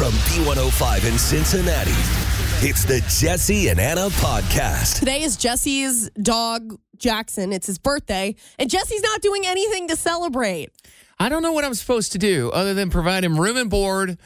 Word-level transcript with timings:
From 0.00 0.12
B105 0.12 1.06
in 1.06 1.18
Cincinnati, 1.18 1.90
it's 2.66 2.86
the 2.86 3.04
Jesse 3.20 3.68
and 3.68 3.78
Anna 3.78 4.08
podcast. 4.08 4.98
Today 4.98 5.20
is 5.20 5.36
Jesse's 5.36 6.08
dog, 6.22 6.78
Jackson. 6.96 7.52
It's 7.52 7.66
his 7.66 7.76
birthday, 7.76 8.34
and 8.58 8.70
Jesse's 8.70 9.02
not 9.02 9.20
doing 9.20 9.42
anything 9.44 9.88
to 9.88 9.96
celebrate. 9.96 10.70
I 11.18 11.28
don't 11.28 11.42
know 11.42 11.52
what 11.52 11.66
I'm 11.66 11.74
supposed 11.74 12.12
to 12.12 12.18
do 12.18 12.50
other 12.50 12.72
than 12.72 12.88
provide 12.88 13.24
him 13.24 13.38
room 13.38 13.58
and 13.58 13.68
board. 13.68 14.16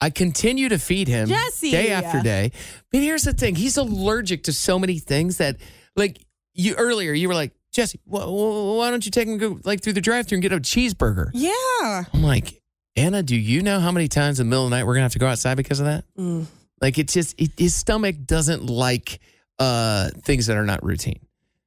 I 0.00 0.08
continue 0.08 0.70
to 0.70 0.78
feed 0.78 1.08
him 1.08 1.28
Jesse! 1.28 1.72
day 1.72 1.90
after 1.90 2.22
day. 2.22 2.50
But 2.90 3.02
here's 3.02 3.24
the 3.24 3.34
thing: 3.34 3.54
he's 3.54 3.76
allergic 3.76 4.44
to 4.44 4.52
so 4.54 4.78
many 4.78 4.98
things 4.98 5.36
that, 5.36 5.58
like 5.94 6.24
you 6.54 6.74
earlier, 6.76 7.12
you 7.12 7.28
were 7.28 7.34
like, 7.34 7.52
Jesse, 7.70 8.00
wh- 8.10 8.24
wh- 8.24 8.78
why 8.78 8.90
don't 8.90 9.04
you 9.04 9.10
take 9.10 9.28
him 9.28 9.36
go 9.36 9.60
like 9.62 9.82
through 9.82 9.92
the 9.92 10.00
drive-through 10.00 10.36
and 10.36 10.42
get 10.42 10.54
a 10.54 10.58
cheeseburger? 10.58 11.28
Yeah. 11.34 12.04
I'm 12.14 12.22
like, 12.22 12.62
Anna, 12.98 13.22
do 13.22 13.36
you 13.36 13.62
know 13.62 13.80
how 13.80 13.90
many 13.92 14.08
times 14.08 14.40
in 14.40 14.46
the 14.46 14.50
middle 14.50 14.64
of 14.64 14.70
the 14.70 14.76
night 14.76 14.84
we're 14.84 14.94
gonna 14.94 15.04
have 15.04 15.12
to 15.12 15.18
go 15.18 15.26
outside 15.26 15.56
because 15.56 15.80
of 15.80 15.86
that? 15.86 16.04
Like 16.80 16.98
it's 16.98 17.12
just 17.12 17.40
it, 17.40 17.50
his 17.56 17.74
stomach 17.74 18.16
doesn't 18.24 18.64
like 18.66 19.20
uh 19.58 20.10
things 20.22 20.46
that 20.46 20.56
are 20.56 20.64
not 20.64 20.84
routine, 20.84 21.20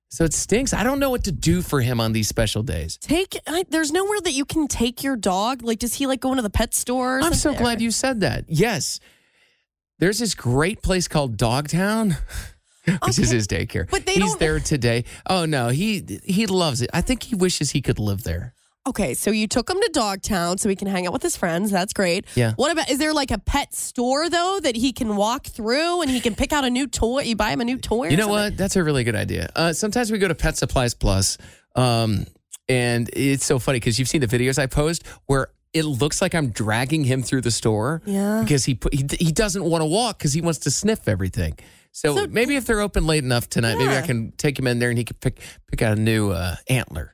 so 0.10 0.24
it 0.24 0.34
stinks. 0.34 0.74
I 0.74 0.84
don't 0.84 1.00
know 1.00 1.10
what 1.10 1.24
to 1.26 1.32
do 1.32 1.62
for 1.62 1.82
him 1.82 2.00
on 2.00 2.12
these 2.14 2.28
special 2.28 2.64
days. 2.64 2.98
Take. 2.98 3.38
I, 3.48 3.64
there's 3.70 3.92
nowhere 3.92 4.22
that 4.22 4.32
you 4.34 4.46
can 4.46 4.68
take 4.68 5.04
your 5.04 5.16
dog. 5.16 5.64
Like, 5.64 5.80
does 5.80 5.94
he 5.96 6.08
like 6.08 6.20
go 6.22 6.32
into 6.32 6.42
the 6.44 6.50
pet 6.50 6.74
store? 6.74 7.20
I'm 7.22 7.34
so 7.34 7.54
glad 7.54 7.82
you 7.82 7.92
said 7.92 8.22
that. 8.22 8.46
Yes. 8.48 9.00
There's 10.00 10.18
this 10.20 10.34
great 10.34 10.82
place 10.82 11.08
called 11.08 11.38
Dogtown, 11.38 12.16
which 13.04 13.20
is 13.20 13.30
his 13.30 13.48
daycare. 13.48 13.88
But 13.90 14.06
they 14.08 14.14
He's 14.16 14.32
don't- 14.32 14.40
there 14.40 14.60
today. 14.60 15.04
Oh 15.28 15.46
no, 15.46 15.68
he 15.70 16.20
he 16.24 16.48
loves 16.48 16.82
it. 16.82 16.90
I 16.94 17.02
think 17.02 17.24
he 17.24 17.36
wishes 17.36 17.72
he 17.72 17.82
could 17.82 18.00
live 18.00 18.24
there. 18.24 18.54
Okay, 18.88 19.14
so 19.14 19.30
you 19.30 19.48
took 19.48 19.70
him 19.70 19.78
to 19.80 19.90
Dogtown 19.94 20.58
so 20.58 20.68
he 20.68 20.76
can 20.76 20.88
hang 20.88 21.06
out 21.06 21.14
with 21.14 21.22
his 21.22 21.36
friends. 21.36 21.70
That's 21.70 21.94
great. 21.94 22.26
Yeah. 22.34 22.54
What 22.56 22.72
about? 22.72 22.90
Is 22.90 22.98
there 22.98 23.14
like 23.14 23.30
a 23.30 23.38
pet 23.38 23.76
store 23.76 24.28
though 24.28 24.60
that 24.64 24.76
he 24.76 24.92
can 24.92 25.16
walk 25.16 25.46
through 25.46 26.02
and 26.02 26.10
he 26.10 26.20
can 26.20 26.34
pick 26.34 26.52
out 26.52 26.66
a 26.66 26.70
new 26.70 26.88
toy? 26.88 27.22
You 27.22 27.36
buy 27.36 27.52
him 27.52 27.62
a 27.62 27.66
new 27.66 27.78
toy. 27.78 28.08
or 28.08 28.10
You 28.10 28.18
know 28.18 28.24
something? 28.24 28.40
what? 28.54 28.58
That's 28.58 28.76
a 28.76 28.84
really 28.84 29.04
good 29.04 29.16
idea. 29.16 29.52
Uh, 29.56 29.72
sometimes 29.74 30.12
we 30.12 30.18
go 30.18 30.28
to 30.28 30.34
Pet 30.34 30.58
Supplies 30.58 30.96
Plus, 30.96 31.38
um, 31.76 32.26
and 32.68 33.08
it's 33.14 33.46
so 33.46 33.60
funny 33.60 33.76
because 33.80 34.00
you've 34.00 34.08
seen 34.08 34.22
the 34.22 34.28
videos 34.28 34.58
I 34.58 34.66
post 34.66 35.06
where 35.28 35.50
it 35.74 35.84
looks 35.86 36.20
like 36.20 36.34
I'm 36.34 36.50
dragging 36.50 37.04
him 37.04 37.22
through 37.22 37.42
the 37.42 37.52
store. 37.52 38.02
Yeah. 38.08 38.42
Because 38.42 38.66
he 38.66 38.74
put, 38.74 38.96
he 38.96 39.06
he 39.20 39.32
doesn't 39.32 39.64
want 39.64 39.84
to 39.84 39.86
walk 39.86 40.18
because 40.18 40.34
he 40.34 40.42
wants 40.42 40.58
to 40.60 40.72
sniff 40.72 41.08
everything. 41.08 41.54
So, 41.92 42.16
So- 42.16 42.28
maybe 42.28 42.56
if 42.56 42.66
they're 42.66 42.82
open 42.82 43.06
late 43.06 43.24
enough 43.24 43.48
tonight, 43.48 43.78
maybe 43.78 43.96
I 43.96 44.02
can 44.02 44.32
take 44.38 44.58
him 44.58 44.66
in 44.66 44.80
there 44.80 44.90
and 44.90 44.98
he 44.98 45.04
can 45.04 45.18
pick 45.18 45.40
pick 45.70 45.84
out 45.84 45.96
a 45.98 46.02
new 46.02 46.32
uh, 46.32 46.56
antler. 46.68 47.14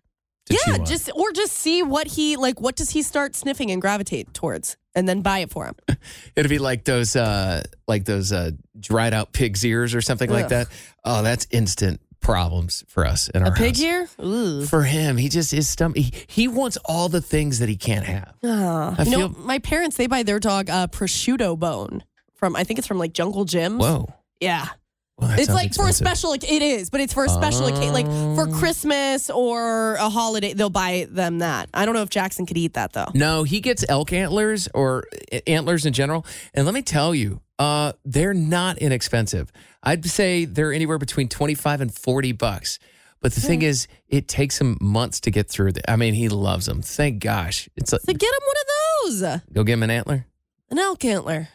Yeah, 0.49 0.77
just 0.79 1.09
or 1.15 1.31
just 1.31 1.53
see 1.53 1.83
what 1.83 2.07
he 2.07 2.35
like. 2.37 2.61
What 2.61 2.75
does 2.75 2.89
he 2.91 3.01
start 3.01 3.35
sniffing 3.35 3.71
and 3.71 3.81
gravitate 3.81 4.33
towards, 4.33 4.77
and 4.95 5.07
then 5.07 5.21
buy 5.21 5.39
it 5.39 5.49
for 5.51 5.65
him. 5.65 5.75
It'd 6.35 6.49
be 6.49 6.59
like 6.59 6.83
those 6.85 7.15
uh 7.15 7.63
like 7.87 8.05
those 8.05 8.31
uh 8.31 8.51
dried 8.79 9.13
out 9.13 9.33
pig's 9.33 9.65
ears 9.65 9.93
or 9.95 10.01
something 10.01 10.29
like 10.29 10.49
that. 10.49 10.67
Oh, 11.03 11.21
that's 11.23 11.47
instant 11.51 11.99
problems 12.19 12.83
for 12.87 13.05
us 13.05 13.29
in 13.29 13.41
our 13.43 13.49
A 13.49 13.55
pig 13.55 13.75
house. 13.75 13.81
ear? 13.81 14.09
Ooh. 14.23 14.65
For 14.65 14.83
him, 14.83 15.17
he 15.17 15.29
just 15.29 15.51
his 15.51 15.69
stomach. 15.69 15.97
He, 15.97 16.13
he 16.27 16.47
wants 16.47 16.77
all 16.85 17.09
the 17.09 17.21
things 17.21 17.59
that 17.59 17.69
he 17.69 17.75
can't 17.77 18.05
have. 18.05 18.33
Ah. 18.43 18.95
I 18.97 19.03
you 19.03 19.11
know, 19.17 19.29
my 19.37 19.59
parents 19.59 19.97
they 19.97 20.07
buy 20.07 20.23
their 20.23 20.39
dog 20.39 20.69
a 20.69 20.87
prosciutto 20.91 21.57
bone 21.57 22.03
from 22.35 22.55
I 22.55 22.63
think 22.63 22.79
it's 22.79 22.87
from 22.87 22.97
like 22.99 23.13
Jungle 23.13 23.45
Jim's. 23.45 23.79
Whoa, 23.81 24.07
Yeah. 24.39 24.67
Well, 25.17 25.31
it's 25.39 25.49
like 25.49 25.73
for 25.73 25.87
a 25.87 25.93
special 25.93 26.29
like, 26.29 26.43
it 26.43 26.61
is, 26.61 26.89
but 26.89 27.01
it's 27.01 27.13
for 27.13 27.25
a 27.25 27.29
special 27.29 27.65
occasion 27.65 27.93
like 27.93 28.05
for 28.35 28.47
Christmas 28.47 29.29
or 29.29 29.95
a 29.95 30.09
holiday 30.09 30.53
they'll 30.53 30.69
buy 30.69 31.07
them 31.09 31.39
that. 31.39 31.69
I 31.73 31.85
don't 31.85 31.95
know 31.95 32.03
if 32.03 32.09
Jackson 32.09 32.45
could 32.45 32.57
eat 32.57 32.73
that 32.73 32.93
though. 32.93 33.07
No, 33.13 33.43
he 33.43 33.59
gets 33.59 33.83
elk 33.89 34.13
antlers 34.13 34.67
or 34.73 35.05
antlers 35.47 35.85
in 35.85 35.93
general, 35.93 36.25
and 36.53 36.65
let 36.65 36.73
me 36.73 36.81
tell 36.83 37.15
you, 37.15 37.41
uh, 37.57 37.93
they're 38.05 38.33
not 38.35 38.77
inexpensive. 38.77 39.51
I'd 39.81 40.05
say 40.05 40.45
they're 40.45 40.73
anywhere 40.73 40.97
between 40.99 41.29
twenty 41.29 41.55
five 41.55 41.81
and 41.81 41.93
forty 41.93 42.31
bucks. 42.31 42.77
But 43.19 43.33
the 43.33 43.41
thing 43.41 43.63
is, 43.63 43.87
it 44.07 44.27
takes 44.27 44.61
him 44.61 44.77
months 44.79 45.19
to 45.21 45.31
get 45.31 45.49
through. 45.49 45.71
The, 45.71 45.89
I 45.91 45.95
mean, 45.95 46.13
he 46.13 46.29
loves 46.29 46.67
them. 46.67 46.83
Thank 46.83 47.19
gosh. 47.23 47.67
It's 47.75 47.89
So 47.89 47.97
get 47.97 48.21
him 48.21 48.41
one 48.45 48.55
of 48.61 49.21
those. 49.21 49.41
go 49.51 49.63
get 49.63 49.73
him 49.73 49.83
an 49.83 49.89
antler. 49.89 50.27
An 50.69 50.77
elk 50.77 51.03
antler. 51.03 51.49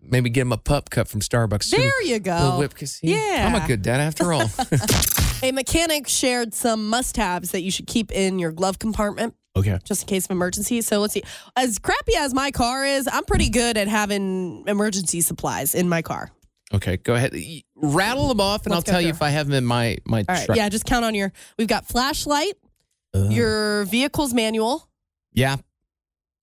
Maybe 0.00 0.30
get 0.30 0.42
him 0.42 0.52
a 0.52 0.56
pup 0.58 0.90
cup 0.90 1.08
from 1.08 1.20
Starbucks. 1.20 1.70
too. 1.70 1.78
There 1.78 2.02
you 2.02 2.18
go. 2.20 2.58
whipped 2.58 2.76
casino. 2.76 3.12
Yeah. 3.16 3.52
I'm 3.52 3.62
a 3.62 3.66
good 3.66 3.82
dad 3.82 4.00
after 4.00 4.32
all. 4.32 4.48
A 5.42 5.52
mechanic 5.52 6.08
shared 6.08 6.54
some 6.54 6.88
must-haves 6.88 7.50
that 7.50 7.60
you 7.62 7.70
should 7.70 7.86
keep 7.86 8.10
in 8.12 8.38
your 8.38 8.52
glove 8.52 8.78
compartment. 8.78 9.34
okay. 9.56 9.78
just 9.84 10.02
in 10.02 10.08
case 10.08 10.24
of 10.26 10.30
emergency. 10.30 10.80
So 10.80 11.00
let's 11.00 11.12
see. 11.12 11.22
As 11.56 11.78
crappy 11.78 12.14
as 12.16 12.32
my 12.32 12.50
car 12.50 12.86
is, 12.86 13.08
I'm 13.10 13.24
pretty 13.24 13.50
good 13.50 13.76
at 13.76 13.86
having 13.88 14.64
emergency 14.66 15.20
supplies 15.20 15.74
in 15.74 15.88
my 15.88 16.00
car. 16.02 16.30
Okay. 16.72 16.96
Go 16.96 17.14
ahead. 17.14 17.34
Rattle 17.74 18.28
them 18.28 18.40
off, 18.40 18.64
and 18.64 18.74
Let's 18.74 18.88
I'll 18.88 18.92
tell 18.94 19.00
you 19.02 19.08
if 19.10 19.20
I 19.22 19.28
have 19.30 19.46
them 19.46 19.54
in 19.56 19.64
my 19.66 19.98
my 20.06 20.20
All 20.20 20.34
right. 20.34 20.46
truck. 20.46 20.56
Yeah, 20.56 20.68
just 20.70 20.84
count 20.86 21.04
on 21.04 21.14
your. 21.14 21.32
We've 21.58 21.68
got 21.68 21.86
flashlight, 21.86 22.54
Uh, 23.14 23.28
your 23.30 23.84
vehicle's 23.84 24.32
manual, 24.32 24.88
yeah. 25.32 25.56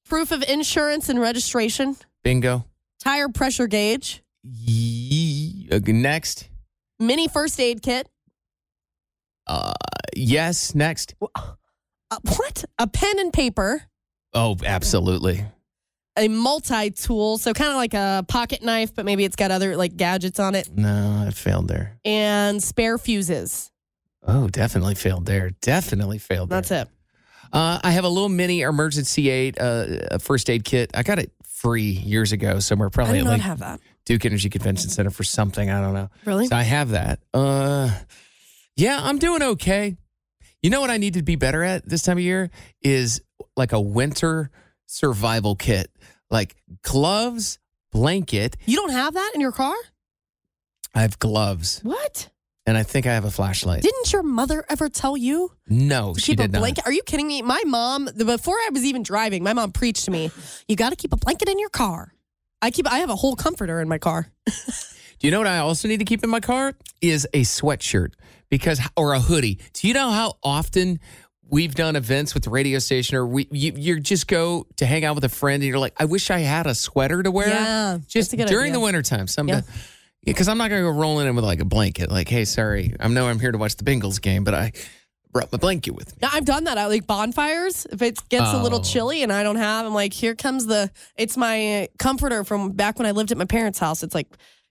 proof 0.08 0.32
of 0.32 0.44
insurance 0.44 1.10
and 1.10 1.20
registration, 1.20 1.96
Bingo. 2.24 2.66
Tire 3.04 3.30
pressure 3.30 3.68
gauge, 3.68 4.24
next. 5.88 6.50
mini 7.00 7.28
first 7.28 7.60
aid 7.60 7.82
kit. 7.82 8.08
Uh, 9.46 9.74
yes. 10.16 10.74
Next. 10.74 11.16
Uh, 11.22 12.18
what? 12.38 12.64
A 12.80 12.88
pen 12.88 13.20
and 13.20 13.34
paper. 13.34 13.84
Oh, 14.34 14.56
absolutely. 14.66 15.44
A 16.16 16.28
multi 16.28 16.92
tool, 16.92 17.38
so 17.40 17.54
kind 17.54 17.72
of 17.72 17.76
like 17.76 17.94
a 17.96 18.24
pocket 18.28 18.62
knife, 18.64 18.94
but 18.94 19.04
maybe 19.04 19.26
it's 19.26 19.36
got 19.36 19.50
other 19.52 19.76
like 19.76 19.98
gadgets 19.98 20.40
on 20.40 20.54
it, 20.54 20.70
No, 20.76 21.26
I 21.28 21.32
failed 21.32 21.68
there. 21.68 21.98
and 22.06 22.62
spare 22.62 22.98
fuses. 23.00 23.72
Oh, 24.26 24.48
definitely 24.48 24.94
failed 24.96 25.26
there. 25.26 25.50
Definitely 25.62 26.20
failed 26.20 26.50
there. 26.50 26.62
That's 26.62 26.72
it. 26.72 26.88
Uh, 27.52 27.80
I 27.84 27.92
have 27.92 28.04
a 28.04 28.10
little 28.10 28.30
mini 28.30 28.62
emergency 28.62 29.30
aid, 29.30 29.58
uh, 29.60 29.86
a 30.12 30.20
first 30.20 30.50
aid 30.52 30.64
kit. 30.64 30.92
I 30.94 31.02
got 31.04 31.18
it 31.20 31.32
free 31.64 31.92
years 31.92 32.34
ago 32.34 32.60
somewhere, 32.60 32.90
I 32.90 32.92
probably 32.92 33.20
do 33.20 33.24
not 33.24 33.32
like 33.32 33.42
have 33.42 33.60
that. 33.60 33.80
Duke 34.06 34.26
Energy 34.26 34.50
Convention 34.50 34.90
Center 34.90 35.10
for 35.10 35.24
something. 35.24 35.70
I 35.72 35.80
don't 35.80 35.94
know. 35.94 36.10
Really? 36.26 36.48
So 36.48 36.56
I 36.58 36.64
have 36.64 36.90
that. 36.90 37.20
Uh, 37.34 37.90
yeah, 38.76 39.00
I'm 39.02 39.18
doing 39.18 39.42
okay. 39.42 39.96
You 40.62 40.70
know 40.70 40.82
what 40.82 40.90
I 40.90 40.98
need 40.98 41.14
to 41.14 41.24
be 41.24 41.38
better 41.38 41.64
at 41.64 41.88
this 41.88 42.04
time 42.04 42.18
of 42.18 42.24
year 42.24 42.50
is 42.82 43.22
like 43.56 43.72
a 43.72 43.80
winter 43.80 44.52
survival 44.88 45.56
kit, 45.56 45.90
like 46.30 46.56
gloves, 46.82 47.60
blanket. 47.94 48.58
You 48.66 48.76
don't 48.76 48.92
have 48.92 49.14
that 49.14 49.32
in 49.34 49.40
your 49.42 49.52
car? 49.54 49.76
I 50.94 51.02
have 51.02 51.18
gloves, 51.18 51.80
What? 51.84 52.30
And 52.66 52.78
I 52.78 52.84
think 52.84 53.06
I 53.06 53.14
have 53.14 53.26
a 53.26 53.32
flashlight. 53.32 53.82
Didn't 53.84 54.12
your 54.14 54.24
mother 54.24 54.64
ever 54.70 54.90
tell 54.90 55.18
you 55.18 55.52
no, 55.68 56.14
she 56.18 56.32
keep 56.34 56.40
a 56.40 56.44
did 56.44 56.54
not. 56.54 56.60
blanket? 56.60 56.86
Are 56.86 56.94
you 56.94 57.04
kidding 57.04 57.28
me? 57.28 57.42
My 57.42 57.62
mom, 57.66 58.10
before 58.18 58.56
I 58.56 58.70
was 58.72 58.84
even 58.84 59.04
driving, 59.04 59.44
my 59.44 59.54
mom 59.54 59.72
preached 59.72 60.06
to 60.06 60.12
me, 60.12 60.32
you 60.68 60.76
got 60.76 60.92
to 60.92 60.96
keep 60.96 61.14
a 61.14 61.18
blanket 61.18 61.50
in 61.50 61.60
your 61.60 61.70
car. 61.70 62.14
I 62.62 62.72
keep. 62.72 62.90
I 62.92 63.00
have 63.00 63.10
a 63.10 63.16
whole 63.16 63.36
comforter 63.36 63.82
in 63.82 63.90
my 63.90 63.98
car. 63.98 64.28
Do 64.46 65.28
you 65.28 65.32
know 65.32 65.40
what 65.40 65.48
I 65.48 65.60
also 65.60 65.88
need 65.88 65.98
to 66.00 66.06
keep 66.06 66.24
in 66.24 66.30
my 66.30 66.40
car 66.40 66.74
is 67.02 67.28
a 67.34 67.42
sweatshirt 67.42 68.14
because 68.50 68.80
or 68.98 69.14
a 69.14 69.20
hoodie. 69.20 69.60
Do 69.74 69.88
you 69.88 69.94
know 69.94 70.12
how 70.12 70.38
often 70.44 71.00
we've 71.50 71.76
done 71.76 71.96
events 71.96 72.34
with 72.34 72.44
the 72.44 72.50
radio 72.50 72.80
station, 72.80 73.16
or 73.18 73.26
we 73.26 73.48
you, 73.52 73.74
you 73.76 74.00
just 74.00 74.28
go 74.28 74.66
to 74.78 74.86
hang 74.86 75.06
out 75.06 75.16
with 75.16 75.24
a 75.24 75.30
friend, 75.30 75.62
and 75.62 75.70
you're 75.70 75.80
like, 75.80 75.94
I 76.00 76.06
wish 76.06 76.30
I 76.30 76.40
had 76.40 76.68
a 76.68 76.76
sweater 76.76 77.22
to 77.24 77.32
wear. 77.32 77.48
Yeah, 77.50 77.98
just 78.08 78.34
a 78.34 78.38
during 78.38 78.66
idea. 78.66 78.74
the 78.74 78.80
wintertime. 78.80 79.28
Some 79.28 79.48
Yeah. 79.48 79.62
Because 80.26 80.48
I'm 80.48 80.58
not 80.58 80.70
gonna 80.70 80.82
go 80.82 80.90
rolling 80.90 81.28
in 81.28 81.36
with 81.36 81.46
like 81.46 81.60
a 81.60 81.66
blanket. 81.66 82.10
Like, 82.12 82.28
hey, 82.30 82.46
sorry, 82.46 82.96
I 83.00 83.08
know 83.08 83.28
I'm 83.28 83.40
here 83.40 83.52
to 83.52 83.58
watch 83.58 83.76
the 83.76 83.84
Bengals 83.84 84.22
game, 84.22 84.44
but 84.44 84.54
I 84.54 84.72
brought 85.32 85.52
my 85.52 85.58
blanket 85.58 85.92
with 85.96 86.12
me. 86.12 86.20
Now, 86.22 86.30
I've 86.34 86.46
done 86.46 86.66
that. 86.66 86.78
I 86.78 86.86
like 86.88 87.08
bonfires. 87.08 87.88
If 87.92 88.02
it 88.02 88.20
gets 88.30 88.52
a 88.54 88.62
little 88.62 88.80
Oh. 88.80 88.84
chilly 88.84 89.24
and 89.24 89.34
I 89.34 89.42
don't 89.44 89.56
have, 89.56 89.86
I'm 89.86 89.94
like, 89.94 90.14
here 90.14 90.36
comes 90.36 90.66
the. 90.68 90.92
It's 91.18 91.36
my 91.38 91.90
comforter 91.98 92.44
from 92.44 92.72
back 92.74 93.00
when 93.00 93.06
I 93.08 93.12
lived 93.12 93.32
at 93.32 93.38
my 93.38 93.46
parents' 93.46 93.80
house. 93.80 94.04
It's 94.04 94.14
like 94.16 94.28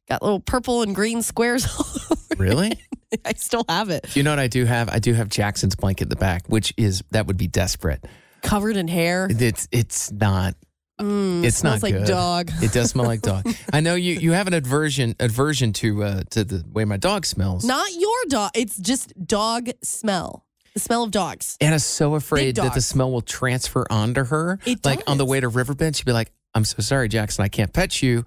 got 0.08 0.22
little 0.22 0.40
purple 0.40 0.82
and 0.82 0.94
green 0.94 1.22
squares. 1.22 1.66
Really? 2.38 2.72
I 3.26 3.34
still 3.34 3.64
have 3.68 3.90
it 3.90 4.16
you 4.16 4.22
know 4.22 4.30
what 4.30 4.38
I 4.38 4.46
do 4.48 4.64
have? 4.64 4.88
I 4.88 5.00
do 5.00 5.12
have 5.12 5.28
Jackson's 5.28 5.76
blanket 5.76 6.04
in 6.04 6.08
the 6.08 6.16
back, 6.16 6.48
which 6.48 6.72
is 6.78 7.04
that 7.10 7.26
would 7.26 7.36
be 7.36 7.46
desperate. 7.46 8.02
covered 8.40 8.76
in 8.78 8.88
hair. 8.88 9.28
It's 9.30 9.68
it's 9.70 10.10
not. 10.10 10.54
Mm, 11.00 11.44
It's 11.44 11.56
smells 11.56 11.82
not 11.82 11.86
like 11.88 11.94
good. 11.94 12.06
dog. 12.06 12.50
It 12.62 12.72
does 12.72 12.90
smell 12.90 13.06
like 13.06 13.22
dog. 13.22 13.48
I 13.72 13.80
know 13.80 13.94
you 13.94 14.14
you 14.14 14.32
have 14.32 14.46
an 14.46 14.54
aversion 14.54 15.16
aversion 15.18 15.72
to 15.74 16.04
uh, 16.04 16.22
to 16.30 16.44
the 16.44 16.64
way 16.70 16.84
my 16.84 16.96
dog 16.96 17.26
smells. 17.26 17.64
Not 17.64 17.88
your 17.98 18.24
dog. 18.28 18.50
It's 18.54 18.76
just 18.76 19.12
dog 19.26 19.70
smell. 19.82 20.44
The 20.74 20.80
smell 20.80 21.02
of 21.02 21.10
dogs. 21.10 21.56
Anna's 21.60 21.84
so 21.84 22.14
afraid 22.14 22.56
that 22.56 22.72
the 22.74 22.80
smell 22.80 23.10
will 23.10 23.20
transfer 23.20 23.86
onto 23.90 24.24
her. 24.24 24.58
It 24.64 24.84
like 24.84 25.02
on 25.06 25.18
the 25.18 25.24
way 25.26 25.40
to 25.40 25.48
Riverbend, 25.48 25.96
she'd 25.96 26.06
be 26.06 26.12
like, 26.12 26.30
"I'm 26.54 26.64
so 26.64 26.78
sorry, 26.82 27.08
Jackson, 27.08 27.44
I 27.44 27.48
can't 27.48 27.72
pet 27.72 28.02
you 28.02 28.24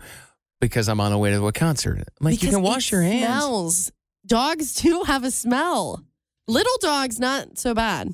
because 0.61 0.87
I'm 0.89 0.99
on 0.99 1.11
the 1.11 1.17
way 1.17 1.31
to 1.31 1.47
a 1.47 1.51
concert." 1.51 1.97
I'm 1.99 2.05
like, 2.25 2.41
"You 2.43 2.49
can 2.49 2.61
wash 2.61 2.91
your 2.91 3.01
hands." 3.03 3.25
Smells. 3.25 3.91
Dogs 4.27 4.73
do 4.75 5.03
have 5.05 5.23
a 5.23 5.31
smell. 5.31 6.03
Little 6.47 6.77
dogs, 6.81 7.19
not 7.19 7.57
so 7.57 7.73
bad. 7.73 8.13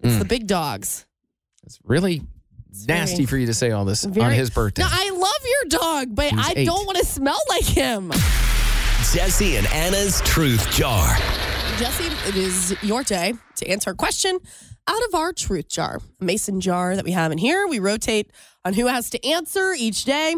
It's 0.00 0.14
Mm. 0.14 0.18
the 0.20 0.24
big 0.24 0.46
dogs. 0.46 1.06
It's 1.64 1.78
really 1.84 2.22
nasty 2.86 3.16
very- 3.16 3.26
for 3.26 3.36
you 3.38 3.46
to 3.46 3.54
say 3.54 3.70
all 3.70 3.84
this 3.84 4.04
on 4.04 4.12
his 4.32 4.50
birthday. 4.50 4.82
No, 4.82 4.88
I 4.90 5.10
love 5.10 5.44
your 5.44 5.80
dog, 5.80 6.14
but 6.14 6.30
He 6.32 6.36
I 6.38 6.52
eight. 6.56 6.64
don't 6.64 6.86
want 6.86 6.98
to 6.98 7.04
smell 7.04 7.38
like 7.48 7.64
him. 7.64 8.12
Jesse 9.12 9.56
and 9.56 9.66
Anna's 9.68 10.20
Truth 10.22 10.70
Jar. 10.72 11.16
Jesse, 11.78 12.06
it 12.28 12.36
is 12.36 12.74
your 12.82 13.02
day 13.04 13.34
to 13.56 13.68
answer 13.68 13.90
a 13.90 13.94
question 13.94 14.38
out 14.88 15.02
of 15.08 15.14
our 15.14 15.32
truth 15.32 15.68
jar, 15.68 16.00
a 16.20 16.24
mason 16.24 16.60
jar 16.60 16.96
that 16.96 17.04
we 17.04 17.12
have 17.12 17.30
in 17.30 17.38
here. 17.38 17.66
We 17.68 17.78
rotate 17.78 18.30
on 18.64 18.74
who 18.74 18.86
has 18.86 19.10
to 19.10 19.24
answer 19.26 19.72
each 19.78 20.04
day. 20.04 20.34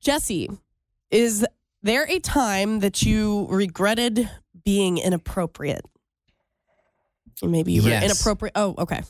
Jesse, 0.00 0.48
is 1.10 1.44
there 1.82 2.08
a 2.08 2.18
time 2.18 2.80
that 2.80 3.02
you 3.02 3.46
regretted 3.50 4.28
being 4.64 4.98
inappropriate? 4.98 5.84
Maybe 7.42 7.72
you 7.72 7.82
were 7.82 7.90
inappropriate. 7.90 8.52
Oh, 8.54 8.74
okay. 8.78 9.02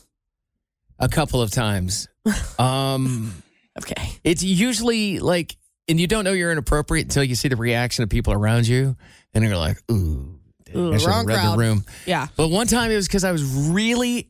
A 0.99 1.09
couple 1.09 1.41
of 1.41 1.51
times. 1.51 2.07
um, 2.59 3.33
Okay. 3.79 4.19
it's 4.23 4.43
usually 4.43 5.19
like, 5.19 5.57
and 5.87 5.99
you 5.99 6.07
don't 6.07 6.23
know 6.23 6.31
you're 6.31 6.51
inappropriate 6.51 7.05
until 7.05 7.23
you 7.23 7.35
see 7.35 7.47
the 7.47 7.55
reaction 7.55 8.03
of 8.03 8.09
people 8.09 8.33
around 8.33 8.67
you, 8.67 8.95
and 9.33 9.43
you're 9.43 9.57
like, 9.57 9.77
"Ooh, 9.91 10.39
dang, 10.65 10.77
Ooh, 10.77 10.93
I 10.93 10.97
should 10.97 11.07
have 11.07 11.15
wrong 11.17 11.25
read 11.25 11.35
crowd. 11.35 11.53
the 11.55 11.57
room." 11.57 11.85
Yeah. 12.05 12.27
But 12.37 12.49
one 12.49 12.67
time 12.67 12.91
it 12.91 12.95
was 12.95 13.07
because 13.07 13.23
I 13.23 13.31
was 13.31 13.43
really 13.43 14.29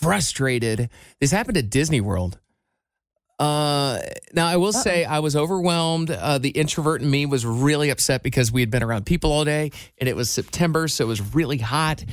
frustrated. 0.00 0.88
This 1.20 1.30
happened 1.30 1.58
at 1.58 1.68
Disney 1.70 2.00
World. 2.00 2.38
Uh, 3.38 3.98
now 4.34 4.46
I 4.46 4.56
will 4.56 4.72
say 4.72 5.04
I 5.04 5.20
was 5.20 5.34
overwhelmed. 5.36 6.10
Uh, 6.10 6.38
the 6.38 6.50
introvert 6.50 7.00
in 7.00 7.10
me 7.10 7.24
was 7.26 7.46
really 7.46 7.88
upset 7.90 8.22
because 8.22 8.50
we 8.52 8.60
had 8.60 8.70
been 8.70 8.82
around 8.82 9.06
people 9.06 9.32
all 9.32 9.44
day, 9.44 9.70
and 9.98 10.08
it 10.08 10.16
was 10.16 10.28
September, 10.30 10.88
so 10.88 11.04
it 11.04 11.08
was 11.08 11.34
really 11.34 11.58
hot. 11.58 12.04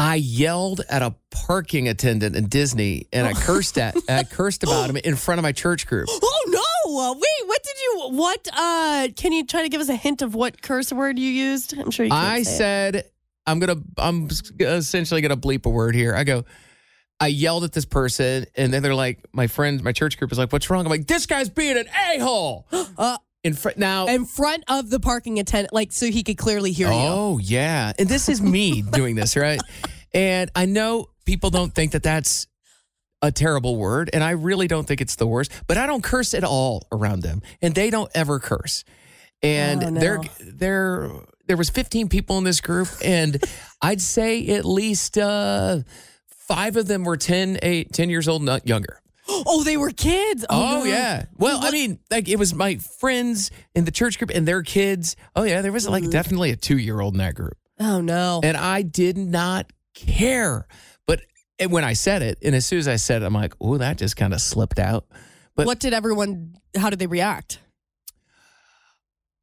I 0.00 0.14
yelled 0.14 0.80
at 0.88 1.02
a 1.02 1.14
parking 1.30 1.86
attendant 1.86 2.34
in 2.34 2.48
Disney, 2.48 3.06
and 3.12 3.26
I 3.26 3.34
cursed 3.34 3.76
at, 3.76 3.94
I 4.08 4.24
cursed 4.24 4.62
about 4.62 4.88
him 4.88 4.96
in 5.04 5.14
front 5.14 5.38
of 5.38 5.42
my 5.42 5.52
church 5.52 5.86
group. 5.86 6.08
Oh 6.10 6.44
no! 6.46 7.12
Wait, 7.12 7.46
what 7.48 7.62
did 7.62 7.76
you? 7.78 8.08
What? 8.16 8.48
Uh, 8.50 9.08
can 9.14 9.32
you 9.32 9.44
try 9.44 9.62
to 9.62 9.68
give 9.68 9.82
us 9.82 9.90
a 9.90 9.94
hint 9.94 10.22
of 10.22 10.34
what 10.34 10.62
curse 10.62 10.90
word 10.90 11.18
you 11.18 11.28
used? 11.28 11.78
I'm 11.78 11.90
sure 11.90 12.06
you. 12.06 12.12
I 12.12 12.44
say 12.44 12.50
it. 12.50 12.56
said, 12.56 13.04
I'm 13.46 13.58
gonna, 13.60 13.76
I'm 13.98 14.30
essentially 14.58 15.20
gonna 15.20 15.36
bleep 15.36 15.66
a 15.66 15.70
word 15.70 15.94
here. 15.94 16.14
I 16.14 16.24
go, 16.24 16.46
I 17.20 17.26
yelled 17.26 17.64
at 17.64 17.72
this 17.72 17.84
person, 17.84 18.46
and 18.56 18.72
then 18.72 18.82
they're 18.82 18.94
like, 18.94 19.26
my 19.34 19.48
friend, 19.48 19.84
my 19.84 19.92
church 19.92 20.18
group 20.18 20.32
is 20.32 20.38
like, 20.38 20.50
"What's 20.50 20.70
wrong?" 20.70 20.86
I'm 20.86 20.90
like, 20.90 21.08
"This 21.08 21.26
guy's 21.26 21.50
being 21.50 21.76
an 21.76 21.88
a 21.88 22.18
hole." 22.20 22.66
Uh, 22.96 23.18
In 23.42 23.54
front 23.54 23.78
now. 23.78 24.06
in 24.06 24.26
front 24.26 24.64
of 24.68 24.90
the 24.90 25.00
parking 25.00 25.38
attendant, 25.38 25.72
like 25.72 25.92
so 25.92 26.06
he 26.06 26.22
could 26.22 26.36
clearly 26.36 26.72
hear 26.72 26.88
you. 26.88 26.94
oh 26.94 27.38
yeah, 27.38 27.92
and 27.98 28.08
this 28.08 28.28
is 28.28 28.42
me 28.42 28.82
doing 28.92 29.14
this, 29.14 29.34
right? 29.36 29.60
And 30.12 30.50
I 30.54 30.66
know 30.66 31.06
people 31.24 31.48
don't 31.50 31.74
think 31.74 31.92
that 31.92 32.02
that's 32.02 32.46
a 33.22 33.32
terrible 33.32 33.76
word, 33.76 34.10
and 34.12 34.22
I 34.22 34.30
really 34.32 34.66
don't 34.68 34.86
think 34.86 35.00
it's 35.00 35.16
the 35.16 35.26
worst. 35.26 35.52
But 35.66 35.78
I 35.78 35.86
don't 35.86 36.02
curse 36.02 36.34
at 36.34 36.44
all 36.44 36.86
around 36.92 37.22
them, 37.22 37.40
and 37.62 37.74
they 37.74 37.88
don't 37.88 38.10
ever 38.14 38.38
curse. 38.40 38.84
And 39.42 39.84
Oh, 39.84 39.88
no. 39.88 40.00
they're 40.00 40.20
they're 40.40 41.10
there 41.46 41.56
was 41.56 41.70
15 41.70 42.08
people 42.10 42.36
in 42.38 42.44
this 42.44 42.60
group, 42.60 42.88
and 43.02 43.42
I'd 43.80 44.02
say 44.02 44.46
at 44.48 44.66
least 44.66 45.16
uh, 45.16 45.78
five 46.28 46.76
of 46.76 46.86
them 46.86 47.04
were 47.04 47.16
10, 47.16 47.58
8, 47.62 47.92
10 47.92 48.10
years 48.10 48.28
old, 48.28 48.42
not 48.42 48.68
younger. 48.68 48.99
Oh, 49.46 49.62
they 49.64 49.76
were 49.76 49.90
kids. 49.90 50.44
Oh, 50.50 50.80
no. 50.80 50.84
yeah. 50.84 51.24
Well, 51.38 51.60
I 51.62 51.70
mean, 51.70 51.98
like 52.10 52.28
it 52.28 52.36
was 52.38 52.54
my 52.54 52.76
friends 52.76 53.50
in 53.74 53.84
the 53.84 53.90
church 53.90 54.18
group 54.18 54.30
and 54.34 54.46
their 54.46 54.62
kids. 54.62 55.16
Oh 55.36 55.42
yeah, 55.44 55.62
there 55.62 55.72
was 55.72 55.88
like 55.88 56.04
Mm. 56.04 56.10
definitely 56.10 56.50
a 56.50 56.56
two 56.56 56.76
year 56.78 57.00
old 57.00 57.14
in 57.14 57.18
that 57.18 57.34
group, 57.34 57.56
Oh 57.78 58.00
no. 58.00 58.40
and 58.42 58.56
I 58.56 58.82
did 58.82 59.16
not 59.16 59.72
care. 59.94 60.66
But 61.06 61.22
and 61.58 61.70
when 61.72 61.84
I 61.84 61.92
said 61.94 62.22
it, 62.22 62.38
and 62.42 62.54
as 62.54 62.66
soon 62.66 62.78
as 62.78 62.88
I 62.88 62.96
said 62.96 63.22
it, 63.22 63.24
I'm 63.26 63.34
like, 63.34 63.54
oh, 63.60 63.78
that 63.78 63.98
just 63.98 64.16
kind 64.16 64.32
of 64.34 64.40
slipped 64.40 64.78
out. 64.78 65.06
but- 65.56 65.66
what 65.66 65.78
did 65.80 65.92
everyone? 65.94 66.54
How 66.76 66.90
did 66.90 66.98
they 66.98 67.06
react? 67.06 67.58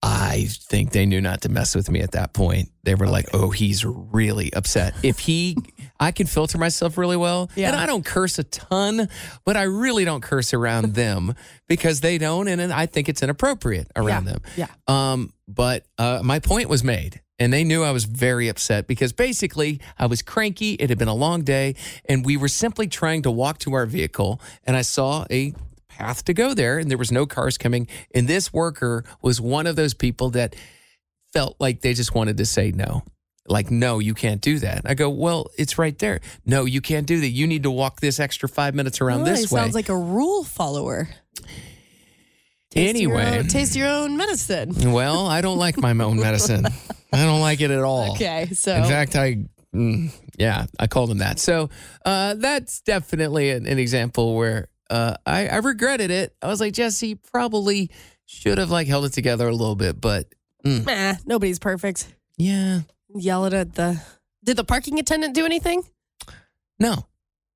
I 0.04 0.46
think 0.50 0.92
they 0.92 1.06
knew 1.08 1.22
not 1.22 1.42
to 1.42 1.50
mess 1.50 1.74
with 1.76 1.90
me 1.90 2.02
at 2.02 2.12
that 2.12 2.32
point. 2.34 2.70
They 2.84 2.94
were 2.94 3.08
like, 3.08 3.30
"Oh, 3.34 3.50
he's 3.50 3.84
really 3.84 4.54
upset." 4.54 4.94
If 5.02 5.20
he, 5.20 5.58
I 6.00 6.12
can 6.12 6.28
filter 6.28 6.58
myself 6.60 6.98
really 7.00 7.18
well, 7.18 7.50
Yeah. 7.56 7.68
and 7.70 7.76
I 7.76 7.88
don't 7.88 8.06
curse 8.06 8.38
a 8.38 8.44
ton, 8.44 9.10
but 9.44 9.58
I 9.58 9.64
really 9.64 10.06
don't 10.06 10.22
curse 10.22 10.54
around 10.54 10.94
them 10.94 11.34
because 11.68 12.02
they 12.02 12.18
don't, 12.20 12.48
and 12.48 12.62
I 12.72 12.86
think 12.86 13.10
it's 13.10 13.24
inappropriate 13.24 13.88
around 13.96 14.26
Yeah. 14.26 14.32
them. 14.34 14.42
Yeah. 14.56 14.68
Um, 14.88 15.34
but 15.48 15.86
uh, 15.98 16.22
my 16.24 16.40
point 16.40 16.70
was 16.70 16.84
made, 16.84 17.22
and 17.40 17.52
they 17.52 17.64
knew 17.64 17.84
I 17.84 17.92
was 17.92 18.04
very 18.06 18.50
upset 18.50 18.86
because 18.86 19.14
basically 19.14 19.82
I 19.98 20.06
was 20.06 20.22
cranky. 20.22 20.74
It 20.74 20.90
had 20.90 21.00
been 21.00 21.08
a 21.08 21.16
long 21.16 21.42
day, 21.42 21.74
and 22.06 22.24
we 22.24 22.38
were 22.38 22.50
simply 22.50 22.88
trying 22.88 23.24
to 23.24 23.32
walk 23.32 23.58
to 23.60 23.74
our 23.74 23.88
vehicle, 23.88 24.40
and 24.64 24.78
I 24.78 24.84
saw 24.84 25.26
a 25.32 25.54
path 25.98 26.24
to 26.26 26.34
go 26.34 26.54
there, 26.54 26.78
and 26.78 26.90
there 26.90 26.98
was 26.98 27.12
no 27.12 27.26
cars 27.26 27.58
coming. 27.58 27.88
And 28.14 28.28
this 28.28 28.54
worker 28.54 29.04
was 29.22 29.42
one 29.42 29.68
of 29.68 29.76
those 29.76 29.94
people 29.94 30.30
that 30.32 30.56
felt 31.34 31.56
like 31.60 31.82
they 31.82 31.94
just 31.94 32.14
wanted 32.14 32.38
to 32.38 32.46
say 32.46 32.72
no. 32.72 33.04
Like, 33.50 33.72
no, 33.72 34.00
you 34.00 34.14
can't 34.14 34.42
do 34.42 34.60
that. 34.60 34.82
I 34.86 34.94
go, 34.94 35.10
well, 35.10 35.48
it's 35.58 35.78
right 35.78 35.98
there. 36.00 36.20
No, 36.46 36.66
you 36.66 36.82
can't 36.82 37.08
do 37.08 37.22
that. 37.22 37.30
You 37.30 37.48
need 37.48 37.64
to 37.64 37.72
walk 37.72 38.02
this 38.02 38.20
extra 38.20 38.50
five 38.50 38.76
minutes 38.76 39.00
around 39.00 39.24
this 39.24 39.50
way. 39.52 39.62
sounds 39.62 39.74
like 39.74 39.90
a 39.90 39.98
rule 39.98 40.44
follower. 40.44 41.08
Taste 42.70 43.00
your 43.00 43.18
anyway, 43.18 43.40
own- 43.40 43.48
taste 43.48 43.76
your 43.76 43.88
own 43.88 44.18
medicine. 44.18 44.74
well, 44.92 45.28
I 45.28 45.40
don't 45.42 45.58
like 45.58 45.78
my 45.78 45.92
own 45.92 46.18
medicine. 46.20 46.66
I 47.14 47.24
don't 47.24 47.40
like 47.40 47.62
it 47.62 47.72
at 47.72 47.82
all. 47.82 48.12
Okay, 48.16 48.48
so 48.54 48.76
In 48.76 48.84
fact, 48.84 49.16
I, 49.16 49.46
mm, 49.74 50.12
yeah, 50.38 50.66
I 50.78 50.88
called 50.88 51.10
him 51.10 51.20
that. 51.20 51.40
So 51.40 51.70
uh, 52.06 52.34
that's 52.34 52.82
definitely 52.82 53.52
an, 53.52 53.66
an 53.66 53.80
example 53.80 54.36
where 54.36 54.68
uh, 54.90 55.16
I, 55.26 55.48
I 55.48 55.58
regretted 55.58 56.12
it. 56.12 56.36
I 56.42 56.48
was 56.48 56.60
like, 56.60 56.74
Jesse, 56.74 57.16
probably 57.16 57.90
should 58.26 58.58
have 58.58 58.70
like 58.72 58.88
held 58.88 59.06
it 59.06 59.14
together 59.14 59.48
a 59.48 59.52
little 59.54 59.76
bit, 59.76 60.00
but 60.02 60.28
meh, 60.64 61.16
nobody's 61.26 61.60
perfect. 61.60 62.14
yeah, 62.38 62.82
Yell 63.16 63.46
it 63.46 63.54
at 63.54 63.74
the. 63.76 64.02
Did 64.44 64.58
the 64.58 64.64
parking 64.64 65.00
attendant 65.00 65.34
do 65.36 65.46
anything? 65.46 65.84
no, 66.80 67.08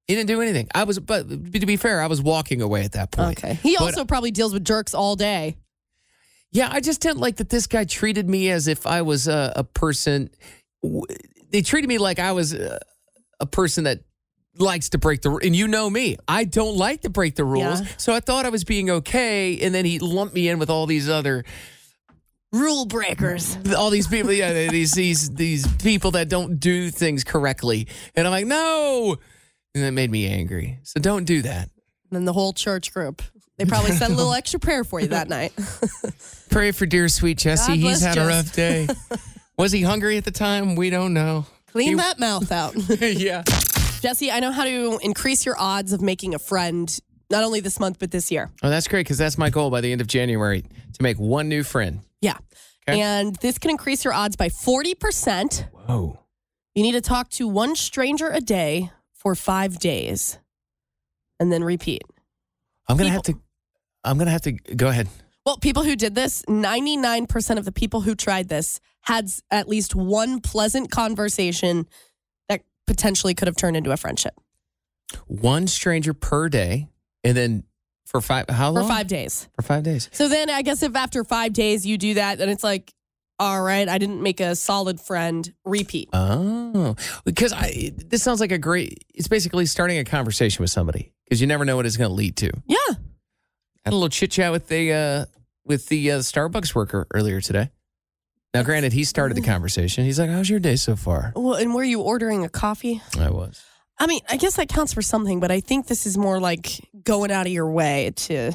he 0.08 0.16
didn't 0.16 0.28
do 0.28 0.42
anything. 0.42 0.68
I 0.74 0.84
was, 0.84 1.00
but 1.00 1.30
to 1.30 1.66
be 1.66 1.78
fair, 1.78 2.02
I 2.02 2.08
was 2.08 2.22
walking 2.22 2.62
away 2.62 2.84
at 2.84 2.94
that 2.94 3.12
point. 3.12 3.38
Okay. 3.38 3.54
He 3.56 3.76
But- 3.78 3.86
also 3.86 4.06
probably 4.06 4.32
deals 4.32 4.54
with 4.54 4.66
jerks 4.66 4.94
all 4.94 5.16
day. 5.16 5.56
Yeah, 6.54 6.68
I 6.70 6.82
just 6.82 7.00
didn't 7.02 7.20
like 7.20 7.38
that 7.38 7.48
this 7.50 7.66
guy 7.68 7.86
treated 7.86 8.28
me 8.30 8.50
as 8.50 8.68
if 8.68 8.86
I 8.86 9.04
was 9.04 9.30
a, 9.30 9.54
a 9.56 9.64
person. 9.64 10.30
They 11.50 11.62
treated 11.62 11.88
me 11.88 11.98
like 11.98 12.20
I 12.20 12.34
was 12.34 12.54
a, 12.54 12.80
a 13.40 13.46
person 13.46 13.86
that 13.86 14.02
likes 14.58 14.90
to 14.90 14.98
break 14.98 15.22
the 15.22 15.32
and 15.44 15.56
you 15.56 15.68
know 15.68 15.90
me 15.90 16.18
i 16.28 16.44
don't 16.44 16.76
like 16.76 17.02
to 17.02 17.10
break 17.10 17.36
the 17.36 17.46
rules 17.46 17.82
Yeah. 17.82 17.88
so 17.98 18.14
i 18.14 18.20
thought 18.20 18.46
i 18.46 18.50
was 18.50 18.64
being 18.66 18.90
okay 18.90 19.60
and 19.62 19.74
then 19.74 19.86
he 19.86 19.98
lumped 20.00 20.36
me 20.36 20.50
in 20.50 20.60
with 20.60 20.70
all 20.70 20.86
these 20.88 21.08
other 21.10 21.44
Rule 22.54 22.86
breakers. 22.86 23.58
all 23.78 23.90
these 23.90 24.08
people 24.08 24.34
yeah 24.34 24.68
these 24.68 24.92
these 24.92 25.30
these 25.36 25.66
people 25.78 26.12
that 26.12 26.28
don't 26.28 26.60
do 26.60 26.90
things 26.92 27.24
correctly 27.24 27.88
and 28.14 28.28
i'm 28.28 28.32
like 28.32 28.46
no 28.46 29.16
and 29.74 29.84
that 29.86 29.92
made 29.92 30.12
me 30.12 30.28
angry 30.28 30.80
so 30.84 31.00
don't 31.00 31.24
do 31.24 31.42
that 31.44 31.70
And 32.10 32.18
then 32.18 32.26
the 32.26 32.34
whole 32.34 32.52
church 32.52 32.94
group. 32.94 33.22
They 33.58 33.64
probably 33.66 33.92
said 33.92 34.10
a 34.12 34.14
little 34.14 34.34
extra 34.42 34.60
prayer 34.60 34.84
for 34.84 35.00
you 35.00 35.08
that 35.10 35.30
night. 35.30 35.54
pray 36.50 36.72
for 36.74 36.86
dear 36.86 37.08
sweet 37.08 37.38
jesse 37.38 37.78
he's 37.78 38.02
had 38.02 38.18
a 38.18 38.28
rough 38.28 38.52
day 38.54 38.90
was 39.58 39.72
he 39.72 39.82
hungry 39.84 40.18
at 40.18 40.26
the 40.26 40.32
time 40.32 40.76
we 40.76 40.90
don't 40.90 41.14
know 41.14 41.46
Clean 41.68 41.88
He- 41.92 41.96
that 41.96 42.20
mouth 42.20 42.52
out. 42.52 42.76
yeah. 43.02 43.44
Jesse, 44.02 44.32
I 44.32 44.40
know 44.40 44.52
how 44.52 44.64
to 44.64 45.00
increase 45.04 45.46
your 45.46 45.56
odds 45.60 45.94
of 45.94 46.02
making 46.02 46.34
a 46.34 46.40
friend, 46.40 47.00
not 47.30 47.44
only 47.44 47.60
this 47.60 47.80
month, 47.80 48.00
but 48.00 48.10
this 48.10 48.32
year. 48.32 48.50
Oh, 48.64 48.70
that's 48.70 48.88
great 48.88 49.02
because 49.02 49.20
that's 49.20 49.38
my 49.38 49.52
goal 49.52 49.70
by 49.70 49.80
the 49.80 49.92
end 49.92 50.02
of 50.02 50.08
January 50.08 50.62
to 50.62 51.04
make 51.04 51.18
one 51.18 51.48
new 51.48 51.64
friend. 51.64 52.00
Yeah. 52.20 52.38
Okay. 52.90 53.00
And 53.00 53.36
this 53.38 53.60
can 53.60 53.70
increase 53.70 54.04
your 54.04 54.14
odds 54.16 54.36
by 54.36 54.50
40%. 54.50 55.70
Whoa. 55.72 56.20
You 56.74 56.82
need 56.82 56.94
to 56.94 57.02
talk 57.02 57.30
to 57.32 57.48
one 57.48 57.76
stranger 57.76 58.30
a 58.30 58.42
day 58.42 58.92
for 59.14 59.36
five 59.36 59.78
days 59.78 60.40
and 61.40 61.52
then 61.52 61.64
repeat. 61.64 62.02
I'm 62.88 62.98
gonna 62.98 63.12
have 63.12 63.22
to. 63.24 63.40
I'm 64.04 64.18
gonna 64.18 64.32
have 64.32 64.42
to 64.42 64.54
go 64.54 64.88
ahead. 64.88 65.10
Well, 65.46 65.58
people 65.58 65.84
who 65.84 65.96
did 65.96 66.16
this, 66.16 66.44
99% 66.48 67.58
of 67.58 67.66
the 67.66 67.72
people 67.72 68.02
who 68.02 68.16
tried 68.16 68.50
this 68.50 68.80
had 69.02 69.30
at 69.50 69.68
least 69.68 69.96
one 69.96 70.40
pleasant 70.40 70.92
conversation 70.92 71.80
that 71.80 71.88
potentially 72.88 73.34
could 73.34 73.48
have 73.48 73.56
turned 73.56 73.78
into 73.78 73.92
a 73.92 73.98
friendship 73.98 74.34
One 75.28 75.68
stranger 75.68 76.14
per 76.14 76.50
day, 76.50 76.88
and 77.24 77.36
then 77.38 77.64
for 78.06 78.22
five. 78.22 78.50
How 78.50 78.72
long? 78.72 78.84
for 78.84 78.90
five 78.90 79.08
days. 79.08 79.48
For 79.56 79.62
five 79.62 79.84
days. 79.84 80.10
So 80.12 80.28
then 80.28 80.50
I 80.50 80.62
guess 80.62 80.84
if 80.84 80.96
after 80.96 81.24
five 81.24 81.54
days 81.54 81.86
you 81.86 81.98
do 81.98 82.16
that, 82.16 82.38
then 82.38 82.50
it's 82.50 82.64
like, 82.64 82.94
all 83.40 83.62
right, 83.62 83.88
I 83.88 83.98
didn't 83.98 84.22
make 84.22 84.40
a 84.40 84.56
solid 84.56 85.00
friend. 85.00 85.52
Repeat. 85.66 86.10
Oh, 86.14 86.96
because 87.26 87.54
I. 87.54 87.92
This 87.96 88.22
sounds 88.22 88.40
like 88.40 88.52
a 88.52 88.58
great. 88.58 89.06
It's 89.14 89.28
basically 89.28 89.66
starting 89.66 89.98
a 89.98 90.04
conversation 90.04 90.62
with 90.62 90.70
somebody 90.72 91.14
because 91.24 91.40
you 91.42 91.48
never 91.48 91.64
know 91.66 91.76
what 91.78 91.86
it's 91.86 91.98
going 91.98 92.10
to 92.10 92.14
lead 92.14 92.36
to. 92.38 92.52
Yeah. 92.68 92.78
had 93.86 93.94
a 93.94 93.96
little 93.96 94.10
chit 94.10 94.32
chat 94.32 94.52
with 94.52 94.68
the 94.68 94.94
uh, 94.94 95.26
with 95.66 95.88
the 95.88 96.12
uh, 96.12 96.20
Starbucks 96.20 96.76
worker 96.76 97.08
earlier 97.14 97.40
today. 97.42 97.70
Now, 98.54 98.64
granted, 98.64 98.92
he 98.92 99.06
started 99.06 99.38
the 99.38 99.42
conversation. 99.42 100.04
He's 100.04 100.20
like, 100.20 100.30
"How's 100.30 100.50
your 100.50 100.60
day 100.60 100.76
so 100.76 100.96
far?" 100.96 101.32
Well, 101.36 101.54
and 101.56 101.74
were 101.74 101.84
you 101.84 102.02
ordering 102.02 102.44
a 102.44 102.50
coffee? 102.50 103.02
I 103.18 103.30
was. 103.30 103.64
I 103.98 104.08
mean, 104.08 104.22
I 104.30 104.38
guess 104.38 104.56
that 104.56 104.68
counts 104.68 104.94
for 104.94 105.02
something, 105.02 105.40
but 105.40 105.52
I 105.52 105.60
think 105.60 105.88
this 105.88 106.06
is 106.06 106.18
more 106.18 106.40
like 106.40 106.82
going 107.04 107.32
out 107.32 107.46
of 107.46 107.52
your 107.52 107.70
way 107.70 108.12
to 108.16 108.52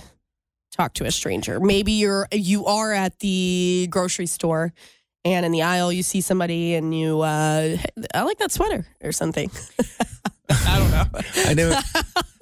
talk 0.73 0.95
to 0.95 1.05
a 1.05 1.11
stranger. 1.11 1.61
Maybe 1.61 1.93
you're 1.93 2.29
you 2.33 2.67
are 2.67 2.93
at 2.93 3.19
the 3.21 3.87
grocery 3.91 4.27
store 4.27 4.73
and 5.25 5.47
in 5.47 5.53
the 5.53 5.63
aisle 5.63 5.93
you 5.93 6.03
see 6.03 6.21
somebody 6.21 6.75
and 6.75 6.97
you 6.97 7.21
uh 7.23 7.77
"Hey, 7.77 7.85
I 8.13 8.23
like 8.23 8.39
that 8.39 8.53
sweater 8.53 8.87
or 9.03 9.13
something. 9.13 9.51
I 10.51 10.79
don't 10.79 10.91
know. 10.91 11.21
I 11.47 11.55
knew 11.55 11.75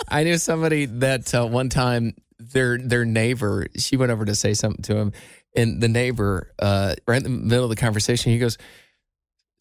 I 0.09 0.25
knew 0.25 0.39
somebody 0.39 0.87
that 0.87 1.35
uh, 1.35 1.47
one 1.47 1.69
time 1.69 2.15
their 2.39 2.79
their 2.79 3.05
neighbor 3.05 3.67
she 3.77 3.97
went 3.97 4.13
over 4.13 4.25
to 4.25 4.35
say 4.35 4.55
something 4.55 4.83
to 4.85 4.97
him, 4.97 5.13
and 5.55 5.81
the 5.81 5.89
neighbor 5.89 6.53
uh, 6.59 6.95
right 7.07 7.19
in 7.19 7.23
the 7.25 7.29
middle 7.31 7.65
of 7.65 7.71
the 7.71 7.77
conversation 7.77 8.33
he 8.33 8.39
goes, 8.39 8.59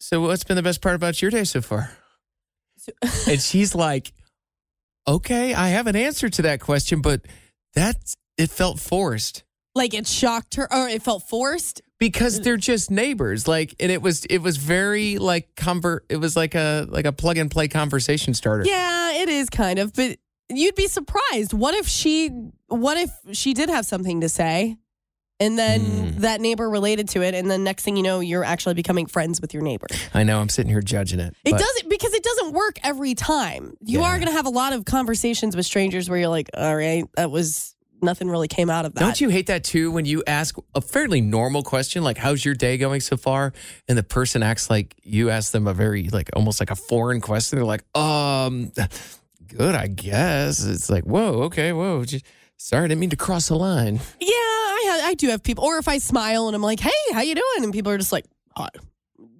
"So 0.00 0.20
what's 0.20 0.44
been 0.44 0.56
the 0.56 0.62
best 0.62 0.80
part 0.80 0.94
about 0.94 1.20
your 1.22 1.30
day 1.30 1.44
so 1.44 1.60
far?" 1.60 1.96
and 3.28 3.40
she's 3.40 3.74
like, 3.74 4.12
"Okay, 5.06 5.54
I 5.54 5.68
have 5.68 5.86
an 5.86 5.96
answer 5.96 6.28
to 6.28 6.42
that 6.42 6.60
question, 6.60 7.00
but 7.00 7.22
that's 7.74 8.14
it 8.36 8.50
felt 8.50 8.78
forced." 8.80 9.44
Like 9.76 9.92
it 9.94 10.06
shocked 10.06 10.54
her 10.54 10.72
or 10.72 10.88
it 10.88 11.02
felt 11.02 11.28
forced. 11.28 11.82
because 11.98 12.40
they're 12.40 12.56
just 12.56 12.90
neighbors 12.92 13.48
like 13.48 13.74
and 13.80 13.90
it 13.90 14.00
was 14.02 14.24
it 14.26 14.38
was 14.38 14.56
very 14.56 15.18
like 15.18 15.48
convert 15.56 16.04
it 16.08 16.18
was 16.18 16.36
like 16.36 16.54
a 16.54 16.86
like 16.88 17.06
a 17.06 17.12
plug 17.12 17.38
and 17.38 17.50
play 17.50 17.66
conversation 17.66 18.34
starter 18.34 18.64
Yeah, 18.66 19.14
it 19.22 19.28
is 19.28 19.50
kind 19.50 19.78
of, 19.80 19.92
but 19.94 20.18
you'd 20.48 20.76
be 20.76 20.86
surprised. 20.86 21.52
What 21.52 21.74
if 21.74 21.88
she 21.88 22.28
what 22.68 22.96
if 22.98 23.10
she 23.36 23.52
did 23.52 23.68
have 23.68 23.84
something 23.84 24.20
to 24.20 24.28
say 24.28 24.76
and 25.44 25.58
then 25.58 25.80
Hmm. 26.14 26.20
that 26.20 26.40
neighbor 26.40 26.68
related 26.68 27.08
to 27.10 27.22
it 27.22 27.34
and 27.34 27.50
then 27.50 27.62
next 27.64 27.82
thing 27.84 27.96
you 27.96 28.02
know 28.02 28.20
you're 28.20 28.44
actually 28.44 28.74
becoming 28.74 29.06
friends 29.06 29.40
with 29.40 29.52
your 29.54 29.62
neighbor. 29.62 29.86
i 30.14 30.22
know 30.22 30.40
i'm 30.40 30.48
sitting 30.48 30.70
here 30.70 30.80
judging 30.82 31.20
it 31.20 31.34
It 31.44 31.52
doesn't 31.66 31.88
because 31.88 32.12
it 32.14 32.22
doesn't 32.30 32.52
work 32.52 32.76
every 32.82 33.14
time. 33.14 33.76
You 33.84 34.00
Yeah. 34.00 34.06
are 34.08 34.16
going 34.18 34.28
to 34.28 34.36
have 34.40 34.46
a 34.46 34.56
lot 34.62 34.72
of 34.72 34.84
conversations 34.84 35.54
with 35.56 35.66
strangers 35.66 36.08
where 36.08 36.18
you're 36.18 36.28
like, 36.38 36.48
"All 36.56 36.76
right, 36.76 37.04
that 37.16 37.30
was 37.30 37.74
nothing 38.02 38.28
really 38.28 38.48
came 38.48 38.68
out 38.70 38.84
of 38.86 38.94
that." 38.94 39.00
Don't 39.00 39.20
you 39.20 39.28
hate 39.28 39.46
that 39.46 39.64
too 39.64 39.90
when 39.90 40.04
you 40.04 40.22
ask 40.26 40.56
a 40.74 40.80
fairly 40.80 41.20
normal 41.20 41.62
question 41.62 42.02
like 42.04 42.18
how's 42.18 42.44
your 42.44 42.54
day 42.54 42.76
going 42.78 43.00
so 43.00 43.16
far 43.16 43.52
and 43.88 43.96
the 43.98 44.02
person 44.02 44.42
acts 44.42 44.68
like 44.70 44.94
you 45.02 45.30
ask 45.30 45.52
them 45.52 45.66
a 45.66 45.74
very 45.74 46.08
like 46.18 46.28
almost 46.34 46.58
like 46.60 46.70
a 46.70 46.76
foreign 46.76 47.20
question 47.20 47.56
they're 47.58 47.64
like 47.76 47.84
um 47.96 48.72
good 49.56 49.74
I 49.74 49.86
guess 49.88 50.64
it's 50.64 50.88
like 50.90 51.04
whoa 51.04 51.44
okay 51.48 51.72
whoa 51.72 52.04
just, 52.04 52.24
sorry 52.56 52.84
I 52.84 52.88
didn't 52.88 53.00
mean 53.00 53.10
to 53.10 53.16
cross 53.16 53.48
the 53.48 53.56
line 53.56 54.00
Yeah, 54.20 54.63
I 54.84 55.00
I 55.08 55.14
do 55.14 55.28
have 55.28 55.42
people 55.42 55.64
or 55.64 55.78
if 55.78 55.88
I 55.88 55.98
smile 55.98 56.46
and 56.46 56.54
I'm 56.54 56.62
like, 56.62 56.80
"Hey, 56.80 56.90
how 57.12 57.20
you 57.20 57.34
doing?" 57.34 57.64
and 57.64 57.72
people 57.72 57.92
are 57.92 57.98
just 57.98 58.12
like, 58.12 58.24
"Hi." 58.56 58.68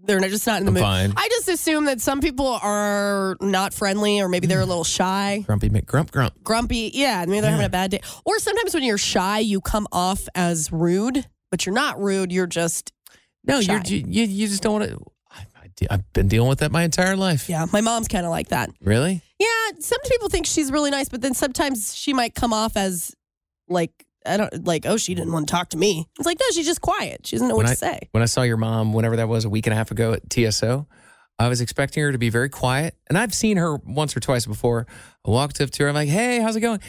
They're 0.06 0.20
not- 0.20 0.28
just 0.28 0.46
not 0.46 0.60
in 0.60 0.66
the 0.66 0.70
I'm 0.70 0.74
mood. 0.74 0.82
fine. 0.82 1.14
I 1.16 1.28
just 1.30 1.48
assume 1.48 1.86
that 1.86 2.00
some 2.00 2.20
people 2.20 2.46
are 2.46 3.36
not 3.40 3.72
friendly 3.72 4.20
or 4.20 4.28
maybe 4.28 4.46
they're 4.46 4.60
a 4.60 4.64
mm. 4.64 4.68
little 4.68 4.84
shy. 4.84 5.42
grumpy 5.46 5.70
McGrump 5.70 6.10
grump 6.10 6.34
grumpy. 6.42 6.90
Yeah, 6.92 7.24
maybe 7.26 7.40
they're 7.40 7.50
having 7.50 7.64
a 7.64 7.70
bad 7.70 7.90
day. 7.90 8.00
Or 8.24 8.38
sometimes 8.38 8.74
when 8.74 8.82
you're 8.82 8.98
shy, 8.98 9.38
you 9.38 9.60
come 9.62 9.86
off 9.92 10.28
as 10.34 10.70
rude, 10.70 11.26
but 11.50 11.64
you're 11.64 11.74
not 11.74 11.98
rude. 12.00 12.32
You're 12.32 12.46
just 12.46 12.92
no 13.44 13.60
Shy. 13.60 13.72
you're 13.72 13.82
ju- 13.82 14.04
you, 14.06 14.24
you 14.24 14.48
just 14.48 14.62
don't 14.62 14.80
want 14.80 14.90
to 14.90 14.98
I, 15.30 15.46
I, 15.62 15.94
I've 15.94 16.12
been 16.12 16.28
dealing 16.28 16.48
with 16.48 16.58
that 16.58 16.70
my 16.70 16.82
entire 16.82 17.16
life 17.16 17.48
yeah. 17.48 17.64
My 17.72 17.80
mom's 17.80 18.08
kind 18.08 18.26
of 18.26 18.30
like 18.30 18.48
that. 18.48 18.70
really 18.82 19.22
Yeah, 19.38 19.46
some 19.80 20.00
people 20.06 20.28
think 20.28 20.44
she's 20.46 20.70
really 20.70 20.90
nice, 20.90 21.08
but 21.08 21.22
then 21.22 21.32
sometimes 21.34 21.94
she 21.94 22.12
might 22.12 22.34
come 22.34 22.52
off 22.52 22.76
as 22.76 23.14
like 23.68 24.04
I 24.26 24.36
don't 24.36 24.64
like. 24.66 24.86
Oh, 24.86 24.96
she 24.96 25.14
didn't 25.14 25.32
want 25.32 25.48
to 25.48 25.52
talk 25.52 25.70
to 25.70 25.76
me. 25.76 26.06
It's 26.18 26.26
like 26.26 26.38
no, 26.40 26.46
she's 26.52 26.66
just 26.66 26.80
quiet. 26.80 27.26
She 27.26 27.36
doesn't 27.36 27.48
know 27.48 27.56
When 27.56 27.64
what 27.66 27.70
I- 27.70 27.74
to 27.74 27.78
say. 27.78 28.08
when 28.12 28.22
I 28.22 28.26
saw 28.26 28.42
your 28.42 28.56
mom, 28.56 28.92
whenever 28.92 29.16
that 29.16 29.28
was 29.28 29.44
a 29.44 29.50
week 29.50 29.66
and 29.66 29.72
a 29.74 29.76
half 29.76 29.90
ago 29.90 30.12
at 30.12 30.30
TSO, 30.30 30.86
I 31.38 31.48
was 31.48 31.60
expecting 31.60 32.02
her 32.02 32.12
to 32.12 32.18
be 32.18 32.30
very 32.30 32.48
quiet. 32.48 32.96
And 33.08 33.18
I've 33.18 33.34
seen 33.34 33.56
her 33.56 33.76
once 33.76 34.16
or 34.16 34.20
twice 34.20 34.46
before. 34.46 34.86
I 35.26 35.30
walked 35.30 35.60
up 35.60 35.70
to 35.70 35.82
her, 35.82 35.88
I'm 35.88 35.94
like, 35.94 36.08
hey, 36.08 36.40
how's 36.40 36.56
it 36.56 36.60
going? 36.60 36.80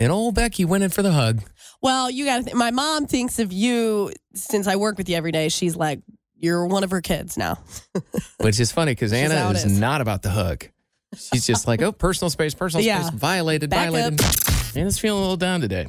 And 0.00 0.10
old 0.10 0.34
Becky 0.34 0.64
went 0.64 0.82
in 0.84 0.90
for 0.90 1.02
the 1.02 1.12
hug. 1.12 1.42
Well, 1.80 2.10
you 2.10 2.24
got 2.24 2.38
to. 2.38 2.42
Th- 2.44 2.56
my 2.56 2.70
mom 2.72 3.06
thinks 3.06 3.38
of 3.38 3.52
you 3.52 4.10
since 4.34 4.66
I 4.66 4.76
work 4.76 4.98
with 4.98 5.08
you 5.08 5.16
every 5.16 5.30
day. 5.32 5.48
She's 5.48 5.76
like, 5.76 6.00
you're 6.36 6.66
one 6.66 6.82
of 6.82 6.90
her 6.90 7.00
kids 7.00 7.36
now. 7.38 7.58
Which 8.40 8.58
is 8.58 8.72
funny 8.72 8.92
because 8.92 9.12
Anna 9.12 9.50
is 9.50 9.64
is. 9.64 9.78
not 9.78 10.00
about 10.00 10.22
the 10.22 10.30
hug. 10.30 10.66
She's 11.16 11.46
just 11.46 11.68
like, 11.68 11.80
oh, 11.80 11.92
personal 11.92 12.28
space, 12.30 12.54
personal 12.54 12.84
Yeah. 12.86 13.02
space, 13.02 13.18
violated, 13.18 13.70
Back 13.70 13.90
violated. 13.92 14.20
Anna's 14.76 14.98
feeling 14.98 15.18
a 15.18 15.22
little 15.22 15.36
down 15.36 15.60
today. 15.60 15.86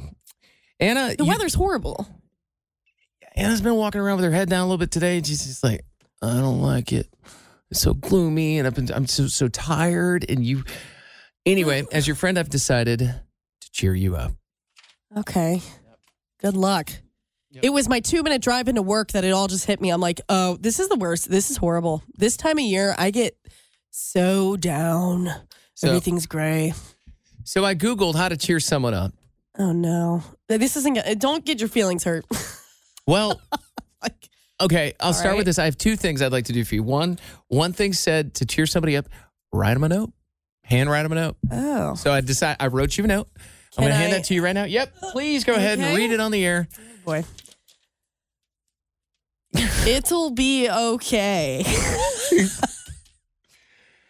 Anna, 0.80 1.14
The 1.16 1.24
you- 1.24 1.28
weather's 1.30 1.54
horrible. 1.54 2.06
Anna's 3.34 3.60
been 3.60 3.74
walking 3.74 4.00
around 4.00 4.16
with 4.16 4.24
her 4.24 4.30
head 4.32 4.48
down 4.48 4.60
a 4.60 4.64
little 4.64 4.78
bit 4.78 4.90
today. 4.90 5.18
And 5.18 5.26
she's 5.26 5.44
just 5.44 5.62
like, 5.62 5.84
I 6.22 6.34
don't 6.34 6.60
like 6.62 6.92
it. 6.92 7.08
It's 7.70 7.80
so 7.80 7.94
gloomy, 7.94 8.58
and 8.58 8.66
I've 8.66 8.74
been, 8.74 8.90
I'm 8.92 9.06
so 9.06 9.26
so 9.26 9.48
tired. 9.48 10.24
And 10.28 10.44
you, 10.46 10.64
anyway, 11.44 11.84
as 11.92 12.06
your 12.06 12.14
friend, 12.16 12.38
I've 12.38 12.48
decided 12.48 13.00
to 13.00 13.70
cheer 13.72 13.94
you 13.94 14.16
up. 14.16 14.32
Okay. 15.16 15.60
Good 16.40 16.56
luck. 16.56 16.90
It 17.62 17.70
was 17.70 17.88
my 17.88 18.00
two 18.00 18.22
minute 18.22 18.42
drive 18.42 18.68
into 18.68 18.82
work 18.82 19.12
that 19.12 19.24
it 19.24 19.30
all 19.30 19.48
just 19.48 19.64
hit 19.64 19.80
me. 19.80 19.88
I'm 19.90 20.00
like, 20.00 20.20
oh, 20.28 20.58
this 20.60 20.78
is 20.78 20.88
the 20.90 20.96
worst. 20.96 21.30
This 21.30 21.50
is 21.50 21.56
horrible. 21.56 22.02
This 22.18 22.36
time 22.36 22.58
of 22.58 22.64
year, 22.64 22.94
I 22.98 23.10
get 23.10 23.34
so 23.90 24.56
down. 24.56 25.30
So- 25.74 25.88
Everything's 25.88 26.26
gray. 26.26 26.74
So 27.44 27.64
I 27.64 27.74
googled 27.74 28.14
how 28.14 28.28
to 28.28 28.36
cheer 28.36 28.60
someone 28.60 28.92
up. 28.94 29.12
Oh 29.58 29.72
no, 29.72 30.22
this 30.48 30.76
isn't. 30.76 30.94
gonna- 30.94 31.14
Don't 31.14 31.44
get 31.44 31.60
your 31.60 31.68
feelings 31.68 32.04
hurt. 32.04 32.24
Well, 33.08 33.40
Like, 34.02 34.28
okay, 34.60 34.92
I'll 34.98 35.12
start 35.12 35.30
right. 35.30 35.36
with 35.36 35.46
this. 35.46 35.60
I 35.60 35.64
have 35.66 35.78
two 35.78 35.94
things 35.94 36.20
I'd 36.22 36.32
like 36.32 36.46
to 36.46 36.52
do 36.52 36.64
for 36.64 36.74
you. 36.74 36.82
One, 36.82 37.20
one 37.46 37.72
thing 37.72 37.92
said 37.92 38.34
to 38.34 38.44
cheer 38.46 38.66
somebody 38.66 38.96
up, 38.96 39.06
write 39.52 39.74
them 39.74 39.84
a 39.84 39.88
note, 39.88 40.12
hand 40.64 40.90
write 40.90 41.04
them 41.04 41.12
a 41.12 41.14
note. 41.14 41.36
oh, 41.52 41.94
So 41.94 42.12
I 42.12 42.20
decide 42.20 42.56
I 42.58 42.66
wrote 42.66 42.98
you 42.98 43.04
a 43.04 43.06
note. 43.06 43.28
I'm 43.78 43.82
going 43.82 43.92
to 43.92 43.96
hand 43.96 44.12
that 44.12 44.24
to 44.24 44.34
you 44.34 44.42
right 44.42 44.54
now. 44.54 44.64
Yep, 44.64 44.92
please 45.12 45.44
go 45.44 45.54
ahead 45.54 45.78
and 45.78 45.96
read 45.96 46.10
it 46.10 46.18
on 46.18 46.32
the 46.32 46.44
air. 46.44 46.66
boy. 47.04 47.24
It'll 49.86 50.30
be 50.32 50.68
okay. 50.68 51.62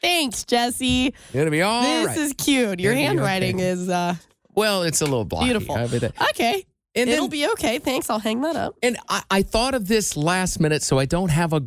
Thanks, 0.01 0.45
Jesse. 0.45 1.15
It'll 1.35 1.51
be 1.51 1.63
all 1.63 1.83
this 1.83 2.07
right. 2.07 2.17
is 2.19 2.33
cute. 2.35 2.81
Your 2.81 2.95
handwriting 2.95 3.57
okay. 3.57 3.69
is 3.69 3.89
uh, 3.89 4.15
well, 4.57 4.83
it's 4.83 5.01
a 5.01 5.05
little 5.05 5.25
blocky. 5.25 5.47
Beautiful. 5.47 5.77
I 5.77 5.87
that- 5.87 6.21
okay. 6.31 6.65
And 6.95 7.11
It'll 7.11 7.25
then, 7.29 7.31
be 7.31 7.47
okay. 7.53 7.79
Thanks. 7.79 8.09
I'll 8.09 8.19
hang 8.19 8.41
that 8.41 8.57
up. 8.57 8.75
and 8.83 8.97
I, 9.09 9.23
I 9.31 9.43
thought 9.43 9.75
of 9.75 9.87
this 9.87 10.17
last 10.17 10.59
minute, 10.61 10.83
so 10.83 10.99
I 10.99 11.05
don't 11.05 11.29
have 11.31 11.53
a 11.53 11.63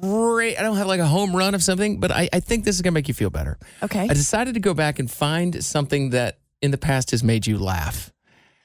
great, 0.00 0.58
I 0.58 0.62
don't 0.62 0.76
have 0.76 0.88
like 0.88 0.98
a 1.00 1.06
home 1.06 1.34
run 1.34 1.54
of 1.54 1.62
something, 1.62 2.00
but 2.00 2.10
I, 2.10 2.28
I 2.32 2.40
think 2.40 2.64
this 2.64 2.74
is 2.74 2.82
going 2.82 2.90
to 2.92 2.94
make 2.94 3.06
you 3.06 3.14
feel 3.14 3.30
better. 3.30 3.56
Okay. 3.84 4.00
I 4.02 4.08
decided 4.08 4.54
to 4.54 4.60
go 4.60 4.74
back 4.74 4.98
and 4.98 5.08
find 5.08 5.64
something 5.64 6.10
that 6.10 6.40
in 6.60 6.72
the 6.72 6.76
past 6.78 7.12
has 7.12 7.22
made 7.22 7.46
you 7.46 7.56
laugh 7.56 8.12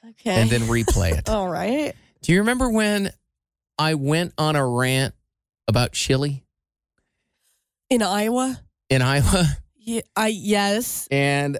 Okay. 0.04 0.34
and 0.42 0.50
then 0.50 0.62
replay 0.62 1.12
it. 1.18 1.28
All 1.30 1.48
right. 1.48 1.94
Do 2.22 2.32
you 2.32 2.40
remember 2.40 2.68
when 2.70 3.12
I 3.78 3.94
went 3.94 4.34
on 4.36 4.56
a 4.56 4.66
rant 4.66 5.14
about 5.68 5.92
chili 5.92 6.42
In 7.88 8.02
Iowa? 8.02 8.60
in 8.88 9.00
Iowa 9.02 9.44
Yeah, 9.76 10.00
I 10.16 10.26
yes. 10.28 11.06
and 11.10 11.58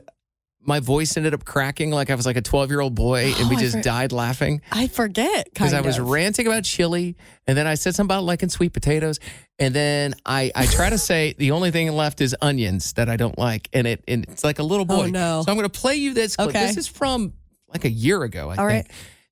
my 0.62 0.79
voice 0.81 1.17
ended 1.17 1.33
up 1.35 1.45
cracking 1.45 1.90
like 1.90 2.11
I 2.11 2.14
was 2.14 2.26
like 2.26 2.37
a 2.37 2.43
12 2.43 2.71
year 2.71 2.81
old 2.81 2.95
boy 2.95 3.33
and 3.38 3.49
we 3.49 3.57
Oh, 3.57 3.59
just 3.59 3.76
for- 3.76 3.83
died 3.83 4.12
laughing 4.12 4.61
I 4.71 4.88
forget. 4.88 5.47
because 5.52 5.73
I 5.73 5.81
was 5.81 5.99
of. 5.99 6.09
ranting 6.09 6.47
about 6.47 6.64
chili 6.64 7.17
and 7.47 7.57
then 7.57 7.67
I 7.67 7.75
said 7.75 7.95
something 7.95 8.14
about 8.14 8.25
liking 8.25 8.50
sweet 8.50 8.73
potatoes 8.73 9.19
And 9.59 9.75
then 9.75 10.14
I, 10.26 10.52
I 10.55 10.67
try 10.67 10.90
to 10.90 10.99
say 10.99 11.35
the 11.38 11.50
only 11.52 11.71
thing 11.71 11.90
left 11.93 12.21
is 12.21 12.35
onions 12.40 12.93
that 12.95 13.09
I 13.11 13.17
don't 13.17 13.38
like, 13.38 13.69
and 13.75 13.87
it 13.87 14.02
and 14.09 14.25
it's 14.29 14.43
like 14.43 14.59
a 14.59 14.62
little 14.62 14.87
oh, 14.88 14.97
boy. 14.97 15.05
Oh, 15.05 15.11
no. 15.11 15.43
So 15.45 15.52
I'm 15.52 15.57
going 15.59 15.69
to 15.69 15.81
play 15.81 15.97
you 15.97 16.14
this 16.14 16.37
clip. 16.37 16.49
Okay. 16.50 16.67
This 16.67 16.79
is 16.79 16.88
from 16.88 17.35
like 17.69 17.85
a 17.85 17.90
year 17.90 18.23
ago. 18.23 18.47
I 18.49 18.57
All 18.57 18.67
think. 18.69 18.87
right. 18.87 18.87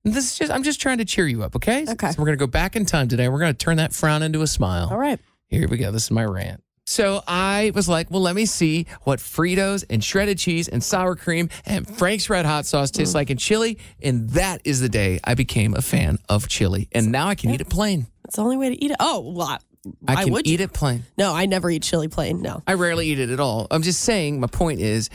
And 0.04 0.12
this 0.14 0.32
is 0.32 0.38
just 0.38 0.52
I'm 0.52 0.62
just 0.62 0.80
trying 0.82 0.98
to 0.98 1.06
cheer 1.06 1.26
you 1.26 1.42
up. 1.44 1.56
Okay. 1.56 1.86
Okay. 1.88 2.10
So 2.10 2.16
we're 2.18 2.26
going 2.26 2.38
to 2.38 2.42
go 2.42 2.46
back 2.50 2.76
in 2.76 2.84
time 2.84 3.08
today. 3.08 3.28
We're 3.28 3.38
going 3.40 3.52
to 3.54 3.58
turn 3.64 3.78
that 3.78 3.94
frown 3.94 4.22
into 4.22 4.42
a 4.42 4.46
smile. 4.46 4.88
All 4.90 4.98
right. 4.98 5.18
Here 5.48 5.66
we 5.66 5.78
go. 5.78 5.90
This 5.90 6.04
is 6.04 6.10
my 6.10 6.24
rant. 6.24 6.62
So 6.88 7.22
I 7.28 7.70
was 7.74 7.86
like, 7.86 8.10
well, 8.10 8.22
let 8.22 8.34
me 8.34 8.46
see 8.46 8.86
what 9.02 9.18
Fritos 9.18 9.84
and 9.90 10.02
shredded 10.02 10.38
cheese 10.38 10.68
and 10.68 10.82
sour 10.82 11.16
cream 11.16 11.50
and 11.66 11.86
Frank's 11.86 12.30
Red 12.30 12.46
Hot 12.46 12.64
Sauce 12.64 12.90
tastes 12.90 13.14
like 13.14 13.28
in 13.28 13.36
chili. 13.36 13.78
And 14.02 14.30
that 14.30 14.62
is 14.64 14.80
the 14.80 14.88
day 14.88 15.20
I 15.22 15.34
became 15.34 15.74
a 15.74 15.82
fan 15.82 16.18
of 16.30 16.48
chili. 16.48 16.88
And 16.92 17.12
now 17.12 17.28
I 17.28 17.34
can 17.34 17.50
eat 17.50 17.60
it 17.60 17.68
plain. 17.68 18.06
That's 18.24 18.36
the 18.36 18.42
only 18.42 18.56
way 18.56 18.70
to 18.70 18.82
eat 18.82 18.90
it. 18.90 18.96
Oh, 19.00 19.20
well, 19.20 19.48
I, 19.48 19.58
I 20.06 20.24
can 20.24 20.32
would 20.32 20.46
eat 20.46 20.62
it 20.62 20.72
plain. 20.72 21.04
No, 21.18 21.34
I 21.34 21.44
never 21.44 21.68
eat 21.70 21.82
chili 21.82 22.08
plain. 22.08 22.40
No. 22.40 22.62
I 22.66 22.72
rarely 22.72 23.06
eat 23.08 23.18
it 23.18 23.28
at 23.28 23.38
all. 23.38 23.66
I'm 23.70 23.82
just 23.82 24.00
saying, 24.00 24.40
my 24.40 24.46
point 24.46 24.80
is, 24.80 25.10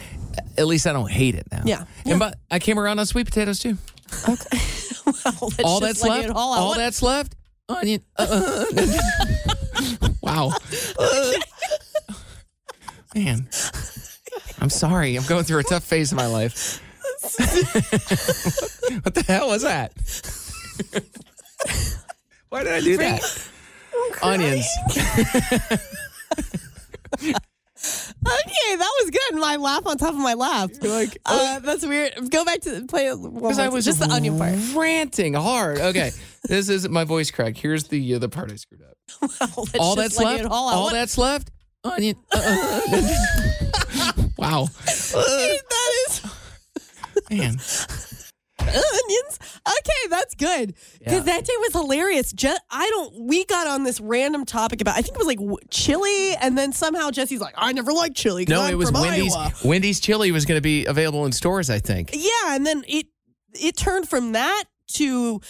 at 0.60 0.68
least 0.68 0.86
I 0.86 0.94
don't 0.94 1.10
hate 1.10 1.34
it 1.34 1.48
now. 1.52 1.64
Yeah. 1.66 1.86
And 2.06 2.20
but 2.20 2.38
I 2.52 2.60
came 2.60 2.78
around 2.78 3.00
on 3.00 3.08
sweet 3.08 3.26
potatoes 3.26 3.58
too. 3.58 3.80
Okay. 4.30 4.60
well, 5.08 5.50
all 5.66 5.80
just 5.80 5.82
that's 5.82 6.04
left. 6.04 6.30
all 6.30 6.54
All, 6.54 6.76
that's 6.76 7.02
left. 7.02 7.36
Onion. 7.68 8.04
uh, 8.16 8.66
wow. 10.22 10.52
Man. 13.16 13.48
I'm 14.60 14.70
sorry. 14.70 15.16
I'm 15.16 15.26
going 15.26 15.44
through 15.44 15.60
a 15.60 15.64
tough 15.64 15.84
phase 15.84 16.12
of 16.12 16.18
my 16.18 16.28
life. 16.28 16.82
what 19.04 19.14
the 19.14 19.24
hell 19.28 19.50
was 19.50 19.64
that? 19.64 19.94
Why 22.50 22.64
did 22.64 22.74
I 22.74 22.82
do 22.82 22.98
that? 22.98 23.50
Onions. 24.22 24.68
Okay, 28.26 28.76
that 28.78 28.92
was 29.02 29.10
good. 29.10 29.40
My 29.40 29.58
laugh 29.58 29.86
on 29.86 29.98
top 29.98 30.14
of 30.14 30.20
my 30.20 30.36
laugh. 30.36 30.72
like, 30.82 31.18
uh, 31.26 31.60
that's 31.60 31.86
weird. 31.86 32.14
Go 32.32 32.46
back 32.46 32.62
to 32.62 32.86
play 32.88 33.08
it. 33.08 33.18
Because 33.22 33.60
I 33.60 33.68
was 33.68 33.84
just 33.84 34.00
the 34.00 34.08
onion 34.08 34.38
part. 34.38 34.56
ranting 34.74 35.34
hard. 35.34 35.80
Okay, 35.80 36.12
this 36.44 36.70
is 36.70 36.88
my 36.88 37.04
voice 37.04 37.30
crack. 37.30 37.58
Here's 37.58 37.86
the 37.86 38.16
uh, 38.16 38.20
the 38.20 38.30
part 38.30 38.52
I 38.52 38.56
screwed 38.56 38.84
up. 38.84 38.93
Let's 39.22 39.76
all 39.80 39.96
that's 39.96 40.20
left. 40.20 40.46
all. 40.46 40.70
All 40.74 40.90
that's 40.90 41.18
left. 41.18 41.52
Onion. 41.84 42.16
wow, 44.38 44.68
that 44.86 45.82
is 46.08 46.22
man. 47.30 47.58
onions. 48.60 49.40
Okay, 49.68 50.08
that's 50.10 50.36
good 50.36 50.76
because 51.00 51.14
Yeah. 51.14 51.20
that 51.20 51.46
day 51.46 51.54
was 51.60 51.74
hilarious. 51.74 52.32
Je- 52.32 52.56
I 52.70 52.90
don't. 52.90 53.28
We 53.28 53.46
got 53.46 53.68
on 53.68 53.84
this 53.84 54.00
random 54.00 54.46
topic 54.46 54.82
about. 54.82 54.96
I 54.98 55.02
think 55.02 55.16
it 55.16 55.18
was 55.18 55.28
like 55.28 55.40
w- 55.40 55.58
chili, 55.70 56.36
and 56.36 56.58
then 56.58 56.72
somehow 56.74 57.12
Jesse's 57.12 57.42
like, 57.42 57.54
"I 57.58 57.72
never 57.74 57.92
liked 57.92 58.16
chili." 58.16 58.46
No, 58.48 58.62
I'm 58.62 58.72
it 58.72 58.78
was 58.78 58.92
Wendy's. 58.92 59.36
Iowa." 59.36 59.54
Wendy's 59.66 60.00
chili 60.00 60.32
was 60.32 60.46
going 60.46 60.58
to 60.58 60.62
be 60.62 60.86
available 60.86 61.26
in 61.26 61.32
stores. 61.32 61.70
I 61.70 61.80
think. 61.80 62.12
Yeah, 62.14 62.56
and 62.56 62.66
then 62.66 62.84
it 62.88 63.08
it 63.54 63.76
turned 63.78 64.08
from 64.08 64.32
that 64.34 64.64
to 64.94 65.42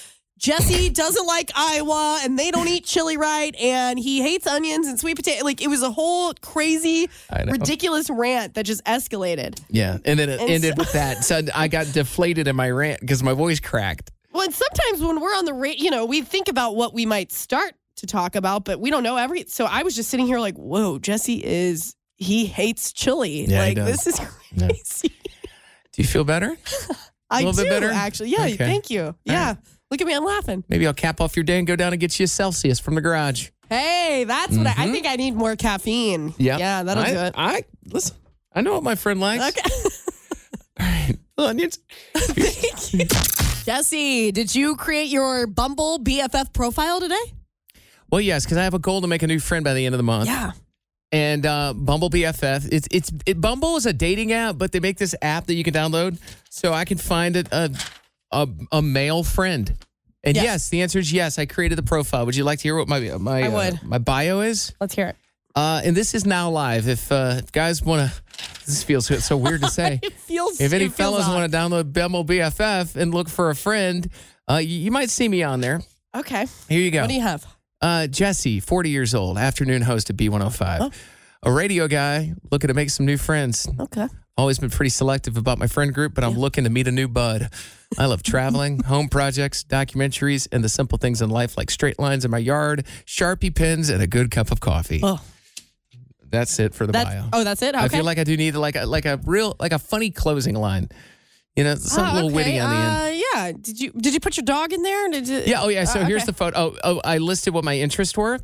Jesse 0.43 0.89
doesn't 0.89 1.25
like 1.25 1.51
Iowa 1.55 2.19
and 2.21 2.37
they 2.37 2.51
don't 2.51 2.67
eat 2.67 2.83
chili 2.83 3.15
right 3.15 3.55
and 3.55 3.97
he 3.97 4.21
hates 4.21 4.45
onions 4.45 4.87
and 4.87 4.99
sweet 4.99 5.15
potato. 5.15 5.45
Like 5.45 5.61
it 5.61 5.69
was 5.69 5.81
a 5.81 5.89
whole 5.89 6.33
crazy, 6.41 7.09
ridiculous 7.47 8.09
rant 8.09 8.55
that 8.55 8.65
just 8.65 8.83
escalated. 8.83 9.63
Yeah, 9.69 9.99
and 10.03 10.19
then 10.19 10.27
it 10.27 10.41
And 10.41 10.49
ended 10.49 10.71
so- 10.75 10.81
with 10.81 10.91
that. 10.91 11.23
So 11.23 11.41
I 11.55 11.69
got 11.69 11.87
deflated 11.93 12.49
in 12.49 12.57
my 12.57 12.69
rant 12.69 12.99
because 12.99 13.23
my 13.23 13.31
voice 13.31 13.61
cracked. 13.61 14.11
Well, 14.33 14.43
and 14.43 14.53
sometimes 14.53 15.01
when 15.01 15.21
we're 15.21 15.33
on 15.33 15.45
the 15.45 15.53
rate, 15.53 15.79
you 15.79 15.89
know, 15.91 16.03
we 16.05 16.21
think 16.21 16.49
about 16.49 16.75
what 16.75 16.93
we 16.93 17.05
might 17.05 17.31
start 17.31 17.73
to 17.97 18.05
talk 18.05 18.35
about, 18.35 18.65
but 18.65 18.81
we 18.81 18.89
don't 18.91 19.03
know 19.03 19.15
every. 19.15 19.45
So 19.45 19.63
I 19.65 19.83
was 19.83 19.95
just 19.95 20.09
sitting 20.09 20.25
here 20.27 20.39
like, 20.39 20.57
whoa, 20.57 20.99
Jesse 20.99 21.41
is 21.41 21.95
he 22.17 22.47
hates 22.47 22.91
chili. 22.91 23.45
Yeah, 23.45 23.59
like 23.59 23.75
this 23.77 24.07
is 24.07 24.19
Yeah. 24.19 24.67
crazy. 24.67 25.07
Do 25.93 26.01
you 26.01 26.07
feel 26.07 26.25
better? 26.25 26.57
I 27.29 27.37
little 27.37 27.53
do 27.53 27.63
bit 27.63 27.69
better? 27.69 27.91
actually. 27.91 28.29
Yeah, 28.29 28.41
Okay. 28.45 28.57
thank 28.57 28.89
you. 28.89 29.15
Yeah. 29.23 29.55
Look 29.93 30.01
at 30.01 30.07
me, 30.07 30.15
I'm 30.15 30.25
laughing. 30.25 30.63
Maybe 30.69 30.87
I'll 30.87 30.93
cap 30.95 31.21
off 31.21 31.35
your 31.35 31.43
day 31.43 31.59
and 31.59 31.67
go 31.67 31.75
down 31.75 31.93
and 31.93 31.99
get 31.99 32.19
you 32.19 32.23
a 32.23 32.27
Celsius 32.27 32.79
from 32.79 32.95
the 32.95 33.01
garage. 33.01 33.51
Hey, 33.69 34.23
that's 34.27 34.57
what 34.57 34.65
I, 34.65 34.73
I 34.75 34.91
think. 34.91 35.05
I 35.05 35.17
need 35.17 35.35
more 35.35 35.55
caffeine. 35.55 36.31
Mm-hmm. 36.31 36.41
Yeah, 36.41 36.57
yeah, 36.57 36.81
that'll 36.81 37.03
I, 37.03 37.11
do 37.11 37.19
it. 37.19 37.33
I 37.37 37.63
listen. 37.85 38.17
I 38.55 38.61
know 38.61 38.73
what 38.73 38.81
my 38.81 38.95
friend 38.95 39.19
likes. 39.19 39.49
Okay. 39.49 39.69
All 40.79 40.85
right. 40.87 41.17
Onions. 41.37 41.77
thank 42.15 42.93
you, 42.93 43.05
Jesse, 43.65 44.31
did 44.31 44.55
you 44.55 44.75
create 44.77 45.09
your 45.09 45.45
Bumble 45.45 45.99
BFF 45.99 46.53
profile 46.53 46.99
today? 46.99 47.33
Well, 48.09 48.21
yes, 48.21 48.45
because 48.45 48.57
I 48.57 48.63
have 48.63 48.73
a 48.73 48.79
goal 48.79 49.01
to 49.01 49.07
make 49.07 49.21
a 49.21 49.27
new 49.27 49.37
friend 49.37 49.63
by 49.63 49.75
the 49.75 49.85
end 49.85 49.93
of 49.93 49.99
the 49.99 50.03
month. 50.03 50.25
Yeah. 50.25 50.53
And 51.11 51.45
uh, 51.45 51.75
Bumble 51.75 52.09
BFF, 52.09 52.67
it's 52.71 52.87
it's 52.89 53.11
it, 53.27 53.39
Bumble 53.39 53.75
is 53.75 53.85
a 53.85 53.93
dating 53.93 54.31
app, 54.31 54.57
but 54.57 54.71
they 54.71 54.79
make 54.79 54.97
this 54.97 55.13
app 55.21 55.45
that 55.45 55.53
you 55.53 55.63
can 55.63 55.75
download 55.75 56.19
so 56.49 56.73
I 56.73 56.83
can 56.83 56.97
find 56.97 57.35
a 57.35 57.43
a, 57.51 57.69
a, 58.33 58.47
a 58.71 58.81
male 58.81 59.23
friend. 59.23 59.73
And 60.25 60.35
Yes. 60.35 60.43
yes. 60.45 60.69
the 60.69 60.81
answer 60.81 60.99
is 60.99 61.11
yes. 61.11 61.37
I 61.37 61.45
created 61.45 61.77
the 61.77 61.83
profile. 61.83 62.25
Would 62.25 62.35
you 62.35 62.43
like 62.45 62.59
to 62.59 62.63
hear 62.63 62.75
what 62.77 62.87
my 62.87 62.99
my 63.17 63.43
I 63.43 63.67
uh, 63.69 63.71
my 63.83 63.97
bio 63.97 64.39
is? 64.41 64.73
Let's 64.79 64.95
hear 64.95 65.07
it. 65.09 65.15
Uh, 65.55 65.81
and 65.85 65.95
this 65.95 66.13
is 66.15 66.25
now 66.25 66.49
live. 66.49 66.87
If 66.87 67.11
uh, 67.11 67.35
if 67.43 67.51
guys 67.51 67.81
want 67.83 68.09
to, 68.09 68.21
this 68.65 68.83
feels 68.83 69.05
so- 69.25 69.37
weird 69.37 69.61
to 69.61 69.69
say. 69.81 69.99
It 70.01 70.13
feels. 70.13 70.59
if 70.61 70.73
any 70.73 70.89
fellas 70.89 71.27
want 71.27 71.51
to 71.51 71.57
download 71.57 71.91
Bumble 71.93 72.25
BFF 72.25 72.95
and 72.95 73.13
look 73.13 73.29
for 73.29 73.49
a 73.49 73.55
friend, 73.55 74.09
uh, 74.49 74.55
you, 74.57 74.77
you 74.79 74.91
might 74.91 75.09
see 75.09 75.27
me 75.29 75.43
on 75.43 75.59
there. 75.61 75.81
Okay. 76.15 76.45
Here 76.69 76.79
you 76.79 76.89
go. 76.91 77.01
What 77.01 77.09
do 77.09 77.15
you 77.15 77.21
have? 77.21 77.45
Uh, 77.81 78.07
Jesse, 78.07 78.61
40 78.61 78.89
years 78.91 79.13
old, 79.13 79.37
afternoon 79.37 79.81
host 79.81 80.09
at 80.09 80.15
B105. 80.15 80.93
A 81.43 81.51
radio 81.51 81.87
guy 81.89 82.33
looking 82.49 82.69
to 82.69 82.73
make 82.73 82.89
some 82.89 83.05
new 83.05 83.17
friends. 83.17 83.67
Okay. 83.79 84.07
Always 84.35 84.57
been 84.57 84.71
pretty 84.71 84.89
selective 84.89 85.37
about 85.37 85.59
my 85.59 85.67
friend 85.67 85.93
group, 85.93 86.15
but 86.15 86.23
I'm 86.23 86.35
looking 86.37 86.63
to 86.63 86.69
meet 86.71 86.87
a 86.87 86.91
new 86.91 87.07
bud. 87.07 87.49
I 87.99 88.07
love 88.07 88.23
traveling, 88.23 88.81
home 88.83 89.07
projects, 89.07 89.63
documentaries, 89.63 90.47
and 90.51 90.63
the 90.63 90.69
simple 90.69 90.97
things 90.97 91.21
in 91.21 91.29
life 91.29 91.55
like 91.55 91.69
straight 91.69 91.99
lines 91.99 92.25
in 92.25 92.31
my 92.31 92.39
yard, 92.39 92.85
Sharpie 93.05 93.55
pens, 93.55 93.89
and 93.89 94.01
a 94.01 94.07
good 94.07 94.31
cup 94.31 94.49
of 94.51 94.59
coffee. 94.59 95.01
Oh, 95.03 95.21
That's 96.31 96.57
it 96.59 96.73
for 96.73 96.87
the 96.87 96.93
that's 96.93 97.09
bio. 97.11 97.29
oh, 97.31 97.43
that's 97.43 97.61
it. 97.61 97.75
Okay. 97.75 97.83
I 97.83 97.87
feel 97.89 98.03
like 98.03 98.17
I 98.17 98.23
do 98.23 98.35
need 98.35 98.55
like 98.55 98.75
a 98.75 98.87
like 98.87 99.05
a 99.05 99.19
real 99.23 99.55
like 99.59 99.71
a 99.71 99.77
funny 99.79 100.09
closing 100.09 100.55
line. 100.55 100.89
You 101.55 101.63
know, 101.65 101.75
something 101.75 102.03
Ah, 102.03 102.13
a 102.13 102.15
little 102.15 102.31
witty 102.31 102.59
on 102.59 102.69
the 102.71 102.75
end. 102.75 103.21
Uh, 103.21 103.25
yeah. 103.35 103.51
Did 103.51 103.79
you 103.79 103.91
did 103.91 104.15
you 104.15 104.19
put 104.19 104.35
your 104.35 104.45
dog 104.45 104.73
in 104.73 104.81
there? 104.81 105.09
Did 105.09 105.27
you, 105.27 105.43
Yeah. 105.45 105.61
Oh, 105.61 105.67
yeah. 105.69 105.83
So 105.83 105.99
Uh, 105.99 106.05
here's 106.05 106.23
okay. 106.23 106.31
the 106.31 106.33
photo. 106.33 106.57
Oh, 106.57 106.77
oh, 106.83 107.01
I 107.05 107.19
listed 107.19 107.53
what 107.53 107.63
my 107.63 107.77
interests 107.77 108.17
were. 108.17 108.39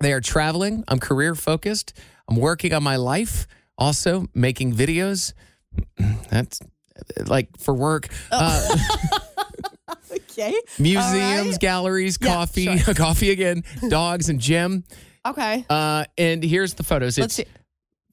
They 0.00 0.14
are 0.14 0.22
traveling. 0.22 0.82
I'm 0.88 0.98
career 0.98 1.34
focused. 1.34 1.92
I'm 2.26 2.36
working 2.36 2.72
on 2.72 2.82
my 2.82 2.96
life. 2.96 3.46
Also 3.78 4.26
making 4.34 4.74
videos. 4.74 5.32
That's 6.30 6.60
like 7.26 7.48
for 7.58 7.74
work. 7.74 8.08
Uh, 8.30 8.76
Okay. 10.36 10.54
museums, 10.78 11.50
right. 11.52 11.60
galleries, 11.60 12.18
Yeah, 12.20 12.34
coffee, 12.34 12.78
coffee 12.94 13.30
again, 13.30 13.62
dogs 13.88 14.28
and 14.28 14.40
gym. 14.40 14.84
Okay. 15.26 15.64
Uh, 15.70 16.04
and 16.18 16.42
here's 16.42 16.74
the 16.74 16.82
photos. 16.82 17.18
Let's 17.18 17.38
It's 17.38 17.48
see. 17.48 17.54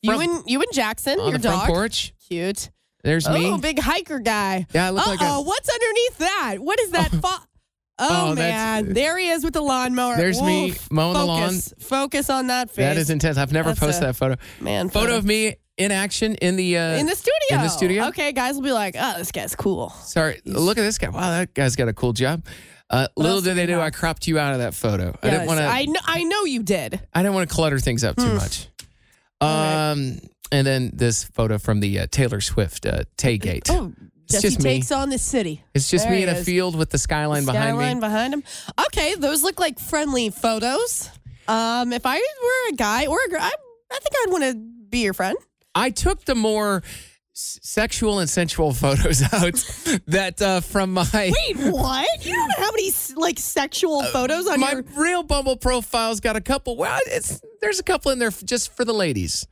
You 0.04 0.14
from- 0.14 0.22
and 0.22 0.44
you 0.48 0.62
and 0.62 0.72
Jackson, 0.74 1.20
on 1.20 1.30
your 1.30 1.40
dog. 1.40 1.68
porch. 1.68 2.14
Cute. 2.28 2.70
There's 3.04 3.28
me. 3.28 3.48
Oh, 3.50 3.58
big 3.58 3.80
hiker 3.80 4.20
guy. 4.20 4.68
Yeah, 4.74 4.88
I 4.88 4.90
look 4.92 5.06
Uh 5.08 5.10
like 5.12 5.20
oh, 5.22 5.40
a- 5.40 5.44
what's 5.44 5.70
underneath 5.70 6.18
that? 6.20 6.56
What 6.60 6.80
is 6.80 6.92
that? 6.92 7.10
Fo- 7.22 7.46
oh, 8.02 8.32
Oh, 8.32 8.36
man, 8.36 8.94
there 8.94 9.18
he 9.18 9.30
is 9.30 9.44
with 9.44 9.54
the 9.54 9.62
lawnmower. 9.62 10.18
There's 10.18 10.42
me 10.42 10.74
mowing 10.90 11.14
the 11.14 11.26
lawn. 11.26 11.50
Focus. 11.50 11.74
Focus 11.80 12.30
on 12.30 12.48
that 12.48 12.70
face. 12.70 12.86
That 12.86 12.98
is 12.98 13.10
intense. 13.10 13.38
I've 13.38 13.52
never 13.54 13.70
That's 13.70 13.80
posted 13.80 14.04
a- 14.04 14.08
that 14.08 14.16
photo. 14.16 14.36
man. 14.60 14.90
Photo 14.90 15.18
of 15.18 15.26
me 15.26 15.56
in 15.78 15.92
action 15.92 16.36
in 16.36 16.56
the 16.58 16.78
uh, 16.78 16.98
in 16.98 17.06
the 17.06 17.16
studio. 17.16 17.58
in 17.58 17.62
the 17.62 17.70
studio? 17.70 18.08
Okay, 18.10 18.32
guys 18.34 18.56
will 18.56 18.64
be 18.64 18.72
like, 18.72 18.96
oh, 19.00 19.16
this 19.18 19.32
guy's 19.32 19.56
cool. 19.56 19.90
Sorry, 19.90 20.42
look 20.46 20.78
at 20.78 20.82
this 20.82 20.98
guy. 20.98 21.10
Wow, 21.10 21.32
that 21.32 21.54
guy's 21.54 21.76
got 21.76 21.88
a 21.88 21.94
cool 21.94 22.14
job. 22.14 22.46
Uh, 22.90 23.08
little 23.16 23.40
did 23.42 23.52
do 23.52 23.56
they 23.56 23.66
know? 23.68 23.80
I 23.80 23.90
cropped 23.90 24.28
you 24.28 24.38
out 24.38 24.52
of 24.54 24.60
that 24.60 24.74
photo. 24.74 25.16
I 25.24 25.30
didn't 25.30 25.48
want 25.48 25.60
to. 25.60 25.66
I 25.66 25.78
I, 25.80 25.86
know. 25.86 26.00
I 26.04 26.24
know 26.24 26.44
you 26.44 26.62
did. 26.62 27.00
I 27.14 27.24
didn't 27.24 27.36
want 27.36 27.50
to 27.50 27.56
clutter 27.56 27.80
things 27.80 28.04
up 28.04 28.18
too 28.18 28.34
much. 28.34 28.68
Um, 29.40 30.20
and 30.52 30.68
then 30.68 30.92
this 30.94 31.24
photo 31.24 31.58
from 31.58 31.80
the 31.80 32.00
uh, 32.00 32.08
Taylor 32.12 32.42
Swift 32.42 32.86
uh, 32.86 33.04
Taygate. 33.18 33.70
Oh, 33.70 33.94
It's 34.34 34.42
just 34.42 34.58
me. 34.60 34.64
takes 34.76 34.92
on 34.92 35.10
the 35.10 35.18
city. 35.18 35.64
it's 35.74 35.90
just 35.90 36.06
there 36.06 36.14
me 36.16 36.24
in 36.24 36.30
a 36.30 36.34
is. 36.34 36.46
field 36.46 36.76
with 36.76 36.90
the 36.90 36.98
skyline, 36.98 37.46
behind 37.46 37.78
me. 37.78 37.84
Skyline 37.84 37.98
me. 37.98 38.02
behind 38.02 38.34
him. 38.34 38.44
Okay, 38.88 39.16
those 39.16 39.44
look 39.44 39.60
like 39.60 39.80
friendly 39.80 40.30
photos. 40.30 41.10
Um, 41.48 41.92
if 41.94 42.06
I 42.06 42.16
were 42.18 42.74
a 42.74 42.76
guy 42.76 43.08
or 43.08 43.18
a 43.26 43.30
girl, 43.30 43.42
I, 43.42 43.52
I 43.92 44.00
think 44.00 44.16
I'd 44.26 44.32
want 44.32 44.44
to 44.44 44.56
be 44.90 45.00
your 45.00 45.14
friend. 45.14 45.38
I 45.76 45.90
took 45.90 46.26
the 46.26 46.36
more 46.36 46.84
s- 47.34 47.60
sexual 47.62 48.20
and 48.20 48.30
sensual 48.30 48.74
photos 48.86 49.22
out 49.34 49.64
that 50.08 50.42
uh, 50.42 50.62
from 50.62 50.94
my 50.94 51.08
Wait, 51.14 51.58
what? 51.72 52.26
You 52.26 52.34
don't 52.34 52.58
have 52.60 52.74
any 52.74 52.92
like 53.16 53.40
sexual 53.40 54.04
photos 54.04 54.48
on 54.48 54.60
my 54.60 54.72
your. 54.72 54.84
real 54.96 55.24
Bumble 55.24 55.58
profile's 55.58 56.20
got 56.20 56.36
a 56.36 56.42
couple. 56.42 56.78
Well, 56.78 57.00
it's 57.08 57.42
there's 57.62 57.80
a 57.80 57.84
couple 57.84 58.12
in 58.12 58.20
there 58.20 58.30
f- 58.30 58.44
just 58.46 58.76
for 58.76 58.86
the 58.86 58.94
ladies. 58.94 59.48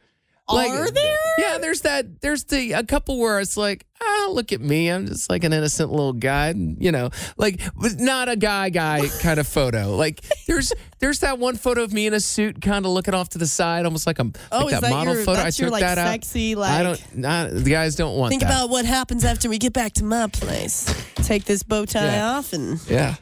Like, 0.51 0.71
Are 0.71 0.89
there? 0.89 1.15
Yeah, 1.37 1.57
there's 1.59 1.81
that. 1.81 2.21
There's 2.21 2.43
the 2.45 2.71
a 2.73 2.83
couple 2.83 3.19
where 3.19 3.39
it's 3.39 3.55
like, 3.55 3.85
ah, 4.01 4.27
look 4.31 4.51
at 4.51 4.61
me. 4.61 4.89
I'm 4.89 5.05
just 5.05 5.29
like 5.29 5.43
an 5.43 5.53
innocent 5.53 5.91
little 5.91 6.13
guy, 6.13 6.47
and, 6.47 6.75
you 6.83 6.91
know, 6.91 7.11
like 7.37 7.61
not 7.97 8.29
a 8.29 8.35
guy 8.35 8.69
guy 8.69 9.07
kind 9.21 9.39
of 9.39 9.47
photo. 9.47 9.95
Like 9.95 10.21
there's 10.47 10.73
there's 10.99 11.19
that 11.19 11.37
one 11.39 11.55
photo 11.55 11.83
of 11.83 11.93
me 11.93 12.07
in 12.07 12.13
a 12.13 12.19
suit, 12.19 12.61
kind 12.61 12.85
of 12.85 12.91
looking 12.91 13.13
off 13.13 13.29
to 13.29 13.37
the 13.37 13.45
side, 13.47 13.85
almost 13.85 14.07
like 14.07 14.17
I'm 14.19 14.33
Oh, 14.51 14.65
like 14.65 14.71
that, 14.71 14.81
that 14.81 14.89
model 14.91 15.13
your- 15.15 15.23
photo. 15.23 15.39
I 15.41 15.43
your, 15.45 15.51
took 15.51 15.71
like, 15.71 15.81
that 15.81 15.97
out. 15.97 16.07
sexy, 16.13 16.55
I 16.55 16.83
don't. 16.83 17.15
Not, 17.15 17.51
the 17.51 17.69
guys 17.69 17.95
don't 17.95 18.17
want 18.17 18.31
Think 18.31 18.41
that. 18.41 18.49
about 18.49 18.69
what 18.69 18.85
happens 18.85 19.23
after 19.23 19.49
we 19.49 19.59
get 19.59 19.73
back 19.73 19.93
to 19.93 20.03
my 20.03 20.27
place. 20.27 20.91
Take 21.15 21.45
this 21.45 21.61
bow 21.63 21.85
tie 21.85 22.05
Yeah. 22.05 22.31
off 22.37 22.53
and 22.53 22.79
yeah. 22.89 23.15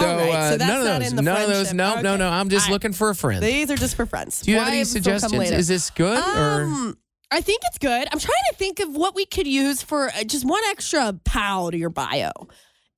So, 0.00 0.08
All 0.08 0.16
right, 0.18 0.30
so 0.30 0.32
uh, 0.32 0.56
that's 0.56 0.60
none 0.60 0.80
of 0.80 0.84
not 0.86 0.98
those. 1.00 1.10
in 1.10 1.16
the 1.16 1.22
none 1.22 1.40
of 1.42 1.48
those. 1.48 1.56
friendship. 1.70 1.76
No, 1.76 2.00
no, 2.00 2.10
Okay. 2.10 2.18
no. 2.18 2.28
I'm 2.28 2.48
just 2.48 2.66
All 2.66 2.68
right. 2.70 2.72
looking 2.74 2.92
for 2.92 3.10
a 3.10 3.14
friend. 3.14 3.42
these 3.42 3.70
are 3.70 3.76
just 3.76 3.94
for 3.96 4.06
friends. 4.06 4.40
Do 4.42 4.50
you 4.50 4.58
have 4.58 4.68
any 4.68 4.78
Wives 4.78 4.90
will 4.94 5.00
come 5.00 5.02
suggestions? 5.04 5.32
later. 5.38 5.56
Is 5.56 5.68
this 5.68 5.90
good 5.90 6.18
or? 6.18 6.62
Um, 6.64 6.98
I 7.30 7.40
think 7.40 7.62
it's 7.66 7.78
good. 7.78 8.06
I'm 8.12 8.18
trying 8.20 8.42
to 8.50 8.56
think 8.56 8.78
of 8.80 8.94
what 8.94 9.14
we 9.14 9.26
could 9.26 9.46
use 9.48 9.82
for 9.82 10.08
uh, 10.08 10.24
just 10.24 10.44
one 10.44 10.62
extra 10.70 11.12
pow 11.24 11.70
to 11.70 11.76
your 11.76 11.90
bio. 11.90 12.30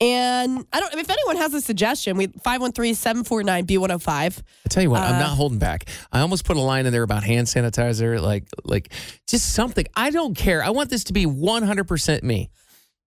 And 0.00 0.64
I 0.72 0.78
don't 0.80 0.94
if 0.94 1.10
anyone 1.10 1.36
has 1.38 1.54
a 1.54 1.60
suggestion, 1.60 2.16
we 2.16 2.28
513-749-B105. 2.28 4.08
I 4.08 4.68
tell 4.68 4.82
you 4.82 4.90
what, 4.90 5.00
I'm 5.02 5.16
Uh, 5.16 5.18
not 5.18 5.30
holding 5.36 5.58
back. 5.58 5.86
I 6.12 6.20
almost 6.20 6.44
put 6.44 6.56
a 6.56 6.60
line 6.60 6.86
in 6.86 6.92
there 6.92 7.02
about 7.02 7.24
hand 7.24 7.46
sanitizer, 7.46 8.20
like 8.20 8.44
like 8.64 8.92
just 9.26 9.54
something. 9.54 9.86
I 9.96 10.10
don't 10.10 10.34
care. 10.36 10.62
I 10.62 10.70
want 10.70 10.90
this 10.90 11.04
to 11.04 11.12
be 11.12 11.26
100% 11.26 12.22
me. 12.22 12.50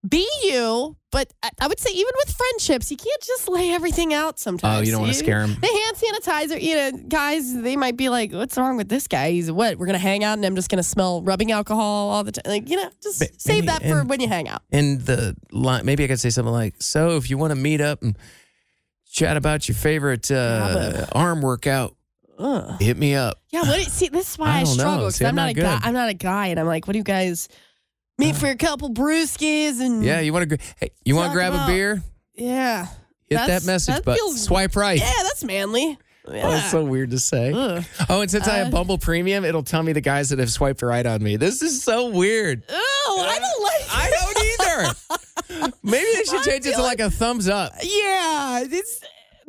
Be 0.07 0.27
you, 0.43 0.95
but 1.11 1.31
I, 1.43 1.67
would 1.67 1.79
say 1.79 1.91
even 1.91 2.11
with 2.25 2.35
friendships, 2.35 2.89
you 2.89 2.97
can't 2.97 3.21
just 3.21 3.47
lay 3.47 3.69
everything 3.69 4.15
out 4.15 4.39
sometimes. 4.39 4.79
Oh, 4.79 4.81
you 4.81 4.91
don't 4.91 5.01
wanna 5.01 5.13
scare 5.13 5.45
them. 5.45 5.55
The 5.61 5.67
hand 5.67 5.97
sanitizer, 5.97 6.59
you 6.59 6.75
know, 6.75 6.91
guys, 7.07 7.53
they 7.61 7.75
might 7.75 7.97
be 7.97 8.09
like, 8.09 8.31
what's 8.31 8.57
wrong 8.57 8.77
with 8.77 8.89
this 8.89 9.07
guy? 9.07 9.29
He's 9.29 9.51
what? 9.51 9.77
We're 9.77 9.85
going 9.85 9.93
to 9.93 9.99
hang 9.99 10.23
out 10.23 10.33
and 10.39 10.45
I'm 10.45 10.55
just 10.55 10.69
going 10.71 10.77
to 10.77 10.83
smell 10.83 11.21
rubbing 11.21 11.51
alcohol 11.51 12.09
all 12.09 12.23
the 12.23 12.31
time. 12.31 12.43
Like, 12.49 12.67
you 12.67 12.77
know, 12.77 12.89
just 13.03 13.39
save 13.39 13.67
that 13.67 13.83
for 13.83 13.99
and- 13.99 14.09
when 14.09 14.21
you 14.21 14.27
hang 14.27 14.47
out. 14.47 14.63
And 14.71 15.01
the 15.01 15.35
line, 15.51 15.85
maybe 15.85 16.03
I 16.03 16.07
could 16.07 16.19
say 16.19 16.31
something 16.31 16.51
like, 16.53 16.81
"So, 16.81 17.17
if 17.17 17.29
you 17.29 17.37
want 17.37 17.51
to 17.51 17.55
meet 17.55 17.79
up 17.81 18.01
and 18.01 18.17
chat 19.11 19.37
about 19.37 19.67
your 19.67 19.75
favorite 19.75 20.31
uh, 20.31 21.05
arm 21.11 21.41
workout, 21.43 21.95
hit 22.79 22.97
me 22.97 23.13
up." 23.13 23.39
Yeah, 23.51 23.61
what? 23.61 23.81
See, 23.81 24.07
this 24.07 24.31
is 24.31 24.39
why 24.39 24.47
I 24.47 24.59
I, 24.61 24.63
struggle 24.63 25.07
because 25.07 25.21
I'm, 25.21 25.27
I'm 25.27 25.35
not, 25.35 25.41
not 25.43 25.49
a 25.51 25.53
guy. 25.53 25.79
I'm 25.83 25.93
not 25.93 26.09
a 26.09 26.13
guy, 26.15 26.47
and 26.47 26.59
I'm 26.59 26.65
like, 26.65 26.87
what 26.87 26.93
do 26.93 26.97
you 26.97 27.03
guys 27.03 27.47
meet 28.21 28.35
for 28.35 28.47
a 28.47 28.55
couple 28.55 28.89
brewskis 28.93 29.79
and 29.81 30.03
Yeah, 30.03 30.19
you 30.21 30.31
want 30.33 30.49
to? 30.49 30.57
Hey, 30.79 30.91
you 31.03 31.15
want 31.15 31.31
to 31.31 31.33
grab 31.33 31.53
about- 31.53 31.69
a 31.69 31.71
beer? 31.71 32.03
yeah, 32.35 32.87
Hit 33.29 33.35
that 33.47 33.65
message, 33.65 33.95
that 33.95 34.05
but 34.05 34.15
feels- 34.15 34.41
swipe 34.43 34.75
right. 34.75 34.99
yeah, 34.99 35.11
that's 35.23 35.43
manly. 35.43 35.97
Yeah. 36.31 36.47
Oh, 36.47 36.51
it's 36.55 36.69
so 36.69 36.83
weird 36.83 37.09
to 37.11 37.19
say. 37.19 37.51
Ugh. 37.51 37.83
Oh, 38.07 38.21
and 38.21 38.29
since 38.29 38.47
I 38.47 38.57
have 38.57 38.67
Uh, 38.67 38.71
Bumble 38.71 38.99
Premium, 38.99 39.43
it'll 39.43 39.63
tell 39.63 39.81
me 39.81 39.91
the 39.91 40.01
guys 40.01 40.29
that 40.29 40.37
have 40.37 40.51
swiped 40.51 40.83
right 40.83 41.03
on 41.05 41.21
me. 41.23 41.35
This 41.35 41.63
is 41.63 41.83
so 41.83 42.09
weird. 42.09 42.63
Oh, 42.69 43.27
I 43.27 43.39
don't 43.39 43.63
like. 43.63 43.81
I 43.89 44.93
don't 45.49 45.57
either. 45.57 45.73
Maybe 45.83 46.05
they 46.15 46.23
should 46.25 46.43
change 46.43 46.65
it 46.67 46.75
to 46.75 46.81
like 46.83 46.99
a 46.99 47.09
thumbs 47.09 47.49
up. 47.49 47.73
Yeah, 47.81 48.63
it's 48.69 48.99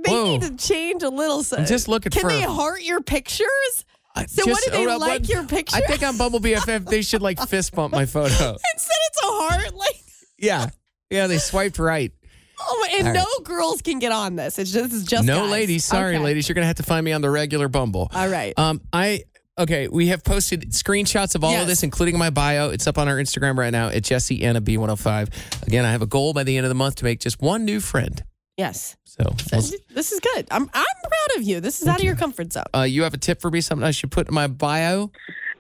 they 0.03 0.11
Whoa. 0.11 0.25
need 0.39 0.43
to 0.43 0.57
change 0.57 1.03
a 1.03 1.11
little. 1.11 1.43
So, 1.45 1.59
I'm 1.59 1.67
just 1.67 1.89
looking 1.89 2.11
Can 2.11 2.23
for 2.23 2.29
they 2.31 2.41
heart 2.41 2.83
your 2.83 3.03
pictures? 3.03 3.85
So 4.29 4.47
what 4.51 4.63
do 4.65 4.71
they 4.71 4.87
uh, 4.87 4.99
like 4.99 5.29
your 5.29 5.45
picture? 5.45 5.77
I 5.77 5.81
think 5.81 6.03
on 6.03 6.17
Bumble 6.19 6.41
BFF 6.41 6.87
they 6.87 7.03
should 7.03 7.23
like 7.23 7.41
fist 7.49 7.75
bump 7.75 7.93
my 7.93 8.07
photo. 8.07 8.29
Instead, 8.31 8.97
it's 9.09 9.23
a 9.23 9.27
heart. 9.27 9.75
Like, 9.75 9.95
Yeah, 10.39 10.67
yeah, 11.11 11.27
they 11.29 11.39
swiped 11.39 11.79
right. 11.79 12.13
oh, 12.61 12.89
and 12.99 13.09
All 13.09 13.15
no 13.15 13.21
right. 13.21 13.45
girls 13.45 13.81
can 13.83 13.99
get 14.01 14.13
on 14.13 14.37
this. 14.37 14.59
It's 14.59 14.73
just, 14.73 14.91
this 14.91 15.01
is 15.01 15.05
just 15.07 15.25
no 15.25 15.43
guys. 15.43 15.51
ladies, 15.51 15.85
sorry 15.85 16.15
Okay. 16.17 16.25
ladies, 16.25 16.49
you're 16.49 16.55
gonna 16.55 16.67
have 16.67 16.77
to 16.77 16.83
find 16.83 17.05
me 17.05 17.13
on 17.13 17.21
the 17.21 17.31
regular 17.31 17.69
Bumble. 17.69 18.11
All 18.13 18.29
right. 18.29 18.53
Um, 18.59 18.81
I 18.93 19.23
okay. 19.59 19.89
We 19.89 20.09
have 20.09 20.25
posted 20.25 20.73
screenshots 20.73 21.35
of 21.35 21.45
all 21.45 21.53
Yes. 21.53 21.63
of 21.63 21.69
this, 21.69 21.83
including 21.83 22.19
my 22.19 22.31
bio. 22.31 22.71
It's 22.71 22.87
up 22.87 22.99
on 22.99 23.09
our 23.09 23.17
Instagram 23.17 23.57
right 23.57 23.71
now 23.73 23.89
at 23.89 24.03
Jesse 24.03 24.43
Anna 24.45 24.61
B105. 24.61 25.63
Again, 25.67 25.85
I 25.85 25.93
have 25.93 26.03
a 26.03 26.07
goal 26.07 26.33
by 26.33 26.43
the 26.45 26.57
end 26.57 26.67
of 26.67 26.71
the 26.71 26.75
month 26.75 26.97
to 26.97 27.05
make 27.05 27.21
just 27.21 27.41
one 27.41 27.65
new 27.65 27.81
friend. 27.81 28.23
yes. 28.57 28.97
So, 29.05 29.25
we'll- 29.53 29.63
This 29.95 30.11
is 30.11 30.21
good. 30.21 30.49
I'm 30.51 30.69
I'm 30.73 30.85
proud 31.27 31.39
of 31.39 31.43
you. 31.45 31.61
This 31.61 31.83
is 31.83 31.89
out 31.89 31.99
of 31.99 32.05
your 32.05 32.17
comfort 32.17 32.53
zone. 32.53 32.65
uh, 32.75 32.83
you 32.83 33.03
have 33.03 33.15
a 33.15 33.19
tip 33.19 33.41
for 33.41 33.51
me? 33.51 33.61
Something 33.61 33.87
I 33.87 33.91
should 33.91 34.11
put 34.11 34.29
in 34.29 34.35
my 34.35 34.47
bio? 34.47 35.11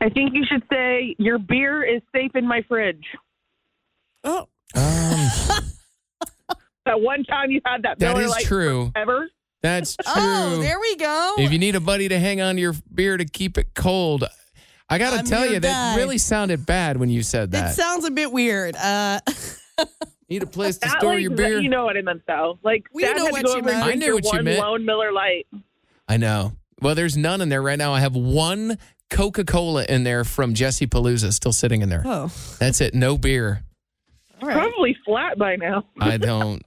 I 0.00 0.08
think 0.08 0.34
you 0.34 0.44
should 0.50 0.62
say 0.70 1.14
your 1.18 1.38
beer 1.38 1.82
is 1.84 2.02
safe 2.14 2.32
in 2.34 2.46
my 2.46 2.62
fridge. 2.68 3.04
Oh, 4.24 4.48
Um, 4.74 5.28
That 6.84 7.00
one 7.00 7.22
time 7.22 7.52
you 7.52 7.60
had 7.64 7.84
that 7.84 8.00
that 8.00 8.08
Miller 8.16 8.22
is 8.24 8.30
Lite 8.30 8.44
true. 8.44 8.90
ever. 8.96 9.28
That's 9.62 9.94
true. 9.94 10.04
oh, 10.16 10.58
there 10.60 10.80
we 10.80 10.96
go. 10.96 11.36
If 11.38 11.52
you 11.52 11.58
need 11.60 11.76
a 11.76 11.80
buddy 11.80 12.08
to 12.08 12.18
hang 12.18 12.40
on 12.40 12.56
to 12.56 12.60
your 12.60 12.74
beer 12.92 13.16
to 13.16 13.24
keep 13.24 13.56
it 13.56 13.68
cold, 13.76 14.24
I 14.88 14.98
got 14.98 15.16
to 15.16 15.30
tell 15.30 15.44
your 15.44 15.54
you, 15.54 15.60
that 15.60 15.96
really 15.96 16.18
sounded 16.18 16.66
bad 16.66 16.96
when 16.96 17.08
you 17.08 17.22
said 17.22 17.52
that. 17.52 17.58
It 17.58 17.62
that. 17.62 17.74
sounds 17.76 18.04
a 18.04 18.10
bit 18.10 18.32
weird. 18.32 18.74
Uh, 18.74 19.20
need 20.32 20.42
a 20.42 20.46
place 20.46 20.78
to 20.78 20.88
That, 20.88 20.98
store 21.00 21.14
like, 21.14 21.22
your 21.22 21.30
beer. 21.32 21.60
You 21.60 21.68
know 21.68 21.84
what 21.84 21.96
I 21.96 22.02
meant, 22.02 22.22
though. 22.26 22.58
Like 22.62 22.84
We 22.92 23.02
Dad 23.02 23.16
know 23.16 23.24
had 23.26 23.32
what 23.32 23.46
to 23.46 23.56
you 23.56 23.62
meant. 23.62 23.86
I 23.86 23.94
knew 23.94 24.14
what 24.14 24.24
you 24.24 24.30
one 24.30 24.44
meant. 24.44 24.58
lone 24.60 24.84
Miller 24.84 25.12
Lite. 25.12 25.46
I 26.08 26.16
know. 26.16 26.52
Well, 26.80 26.94
there's 26.94 27.16
none 27.16 27.40
in 27.40 27.48
there 27.48 27.62
right 27.62 27.78
now. 27.78 27.92
I 27.94 28.00
have 28.00 28.14
one 28.16 28.76
Coca 29.10 29.44
Cola 29.44 29.84
in 29.88 30.04
there 30.04 30.24
from 30.24 30.54
Jesse 30.54 30.86
Palooza 30.86 31.32
still 31.32 31.52
sitting 31.52 31.82
in 31.82 31.88
there. 31.88 32.02
oh, 32.04 32.32
That's 32.58 32.80
it. 32.80 32.94
No 32.94 33.16
beer. 33.18 33.62
all 34.40 34.48
right. 34.48 34.56
Probably 34.58 34.96
flat 35.06 35.38
by 35.38 35.56
now. 35.56 35.84
I 36.00 36.16
don't. 36.16 36.62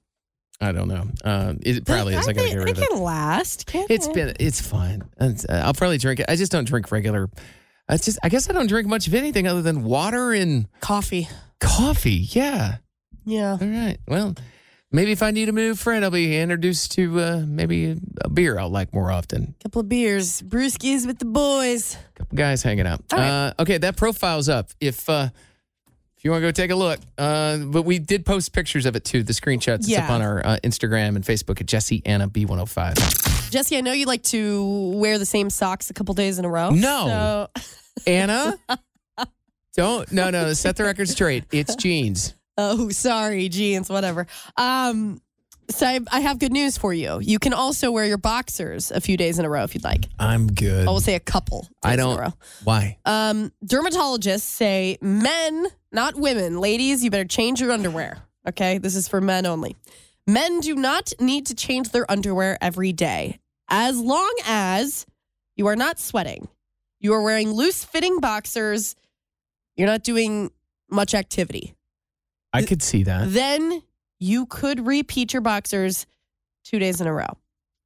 I 0.62 0.72
don't 0.72 0.88
know. 0.88 1.04
Um, 1.26 1.60
it 1.64 1.86
probably 1.86 2.14
is. 2.16 2.28
I 2.30 2.32
gotta 2.34 2.48
get 2.48 2.58
rid 2.60 2.70
it 2.70 2.78
of 2.78 2.84
it. 2.84 2.90
can 2.90 3.02
last. 3.02 3.66
Can't 3.66 3.92
It's 3.92 4.08
it? 4.08 4.14
been. 4.14 4.34
It's 4.40 4.62
fine. 4.62 5.04
It's, 5.20 5.44
uh, 5.50 5.62
I'll 5.66 5.74
probably 5.74 5.98
drink 5.98 6.22
it. 6.22 6.28
I 6.30 6.38
just 6.38 6.50
don't 6.52 6.66
drink 6.66 6.92
regular. 6.94 7.30
I 7.90 7.98
just. 7.98 8.18
I 8.24 8.30
guess 8.30 8.50
I 8.50 8.54
don't 8.54 8.68
drink 8.68 8.88
much 8.88 9.06
of 9.08 9.14
anything 9.16 9.48
other 9.48 9.62
than 9.62 9.84
water 9.84 10.32
and 10.32 10.68
coffee. 10.80 11.28
coffee. 11.60 12.26
Yeah. 12.30 12.78
Yeah. 13.26 13.58
All 13.60 13.68
right. 13.68 13.98
Well, 14.08 14.36
maybe 14.92 15.12
if 15.12 15.22
I 15.24 15.32
need 15.32 15.50
a 15.50 15.52
new 15.52 15.76
friend, 15.76 16.06
I'll 16.06 16.12
be 16.12 16.38
introduced 16.40 16.92
to 16.94 17.20
uh, 17.20 17.44
maybe 17.46 17.98
a 18.22 18.30
beer 18.30 18.58
I'll 18.58 18.70
like 18.70 18.94
more 18.94 19.12
often. 19.12 19.56
Couple 19.64 19.82
of 19.82 19.90
beers, 19.90 20.42
brewskis 20.42 21.06
with 21.06 21.20
the 21.20 21.26
boys. 21.26 21.98
couple 22.16 22.36
guys 22.38 22.64
hanging 22.64 22.88
out. 22.88 23.04
Right. 23.12 23.28
Uh, 23.28 23.54
okay, 23.60 23.78
that 23.80 23.98
profile's 23.98 24.50
up. 24.50 24.70
If 24.80 25.10
uh, 25.10 25.30
if 26.18 26.24
you 26.24 26.32
want 26.32 26.42
to 26.42 26.48
go 26.48 26.52
take 26.52 26.72
a 26.72 26.76
look, 26.76 27.00
uh, 27.18 27.58
but 27.58 27.84
we 27.84 28.00
did 28.00 28.26
post 28.26 28.54
pictures 28.54 28.86
of 28.86 28.96
it 28.96 29.04
too. 29.04 29.24
The 29.24 29.34
screenshots 29.34 29.88
It's 29.88 29.98
up 29.98 30.10
on 30.10 30.22
our 30.22 30.46
uh, 30.46 30.58
Instagram 30.64 31.16
and 31.16 31.24
Facebook 31.24 31.60
at 31.62 31.68
Jesse 31.68 32.02
Anna 32.06 32.30
B105. 32.30 33.52
Jesse, 33.52 33.78
I 33.78 33.82
know 33.82 33.94
you 33.94 34.06
like 34.06 34.24
to 34.24 34.92
wear 34.96 35.18
the 35.20 35.26
same 35.26 35.50
socks 35.50 35.90
a 35.90 35.94
couple 35.94 36.14
days 36.14 36.40
in 36.40 36.46
a 36.46 36.50
row. 36.50 36.72
No. 36.72 37.48
So, 37.58 37.62
Anna, 38.08 38.58
don't 39.76 40.12
no 40.12 40.30
no 40.30 40.54
set 40.54 40.76
the 40.78 40.84
record 40.84 41.10
straight. 41.10 41.44
It's 41.52 41.76
jeans. 41.76 42.34
Oh, 42.58 42.90
sorry, 42.92 43.50
jeans, 43.50 43.90
whatever. 43.90 44.28
Um, 44.58 45.22
so 45.70 45.88
I, 45.88 46.00
I 46.12 46.20
have 46.20 46.38
good 46.38 46.52
news 46.52 46.78
for 46.78 46.94
you. 46.94 47.20
You 47.22 47.40
can 47.40 47.52
also 47.54 47.92
wear 47.92 48.06
your 48.06 48.20
boxers 48.20 48.92
a 48.92 49.02
few 49.02 49.18
days 49.18 49.40
in 49.40 49.46
a 49.46 49.50
row 49.50 49.64
if 49.64 49.74
you'd 49.74 49.84
like. 49.84 50.06
I'm 50.20 50.48
good. 50.48 50.88
I 50.88 50.92
will 50.92 51.00
say 51.00 51.16
a 51.16 51.20
couple. 51.20 51.68
I 51.82 51.94
In 51.94 52.00
a 52.00 52.04
don't. 52.04 52.20
row. 52.20 52.34
Why? 52.64 52.98
Um, 53.06 53.52
dermatologists 53.66 54.42
say 54.42 54.98
men, 55.02 55.66
not 55.92 56.16
women, 56.16 56.60
ladies, 56.60 57.04
you 57.04 57.10
better 57.10 57.26
change 57.26 57.62
your 57.62 57.72
underwear. 57.72 58.20
Okay, 58.48 58.78
this 58.78 58.96
is 58.96 59.08
for 59.08 59.20
men 59.22 59.48
only. 59.48 59.76
Men 60.28 60.60
do 60.60 60.76
not 60.76 61.14
need 61.20 61.48
to 61.48 61.56
change 61.56 61.90
their 61.90 62.10
underwear 62.12 62.60
every 62.62 62.94
day, 62.94 63.40
as 63.68 63.98
long 64.00 64.32
as 64.46 65.08
you 65.56 65.66
are 65.68 65.76
not 65.76 66.00
sweating. 66.00 66.48
You 67.00 67.14
are 67.14 67.24
wearing 67.24 67.52
loose 67.52 67.84
fitting 67.84 68.20
boxers. 68.20 68.96
You're 69.76 69.88
not 69.88 70.04
doing 70.04 70.52
much 70.92 71.14
activity. 71.16 71.74
I 72.56 72.64
could 72.66 72.82
see 72.82 73.04
that. 73.04 73.32
Then 73.32 73.82
you 74.20 74.46
could 74.46 74.86
repeat 74.86 75.34
your 75.34 75.42
boxers 75.42 76.06
two 76.64 76.80
days 76.80 77.02
in 77.02 77.08
a 77.08 77.14
row. 77.14 77.38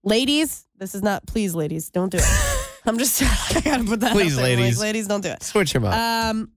Ladies, 0.04 0.66
this 0.78 0.96
is 0.96 1.02
not, 1.04 1.26
please, 1.28 1.54
ladies, 1.56 1.90
don't 1.90 2.12
do 2.12 2.18
it. 2.18 2.70
I'm 2.86 2.98
just, 2.98 3.22
I 3.56 3.60
gotta 3.62 3.84
put 3.84 4.00
that 4.00 4.14
Please, 4.14 4.34
out 4.38 4.42
there. 4.42 4.50
Like, 4.50 4.60
ladies. 4.60 4.82
ladies, 4.82 5.08
don't 5.08 5.22
do 5.22 5.30
it. 5.30 5.44
Switch 5.44 5.74
them 5.74 5.84
up. 5.86 5.94
Um, 5.94 6.52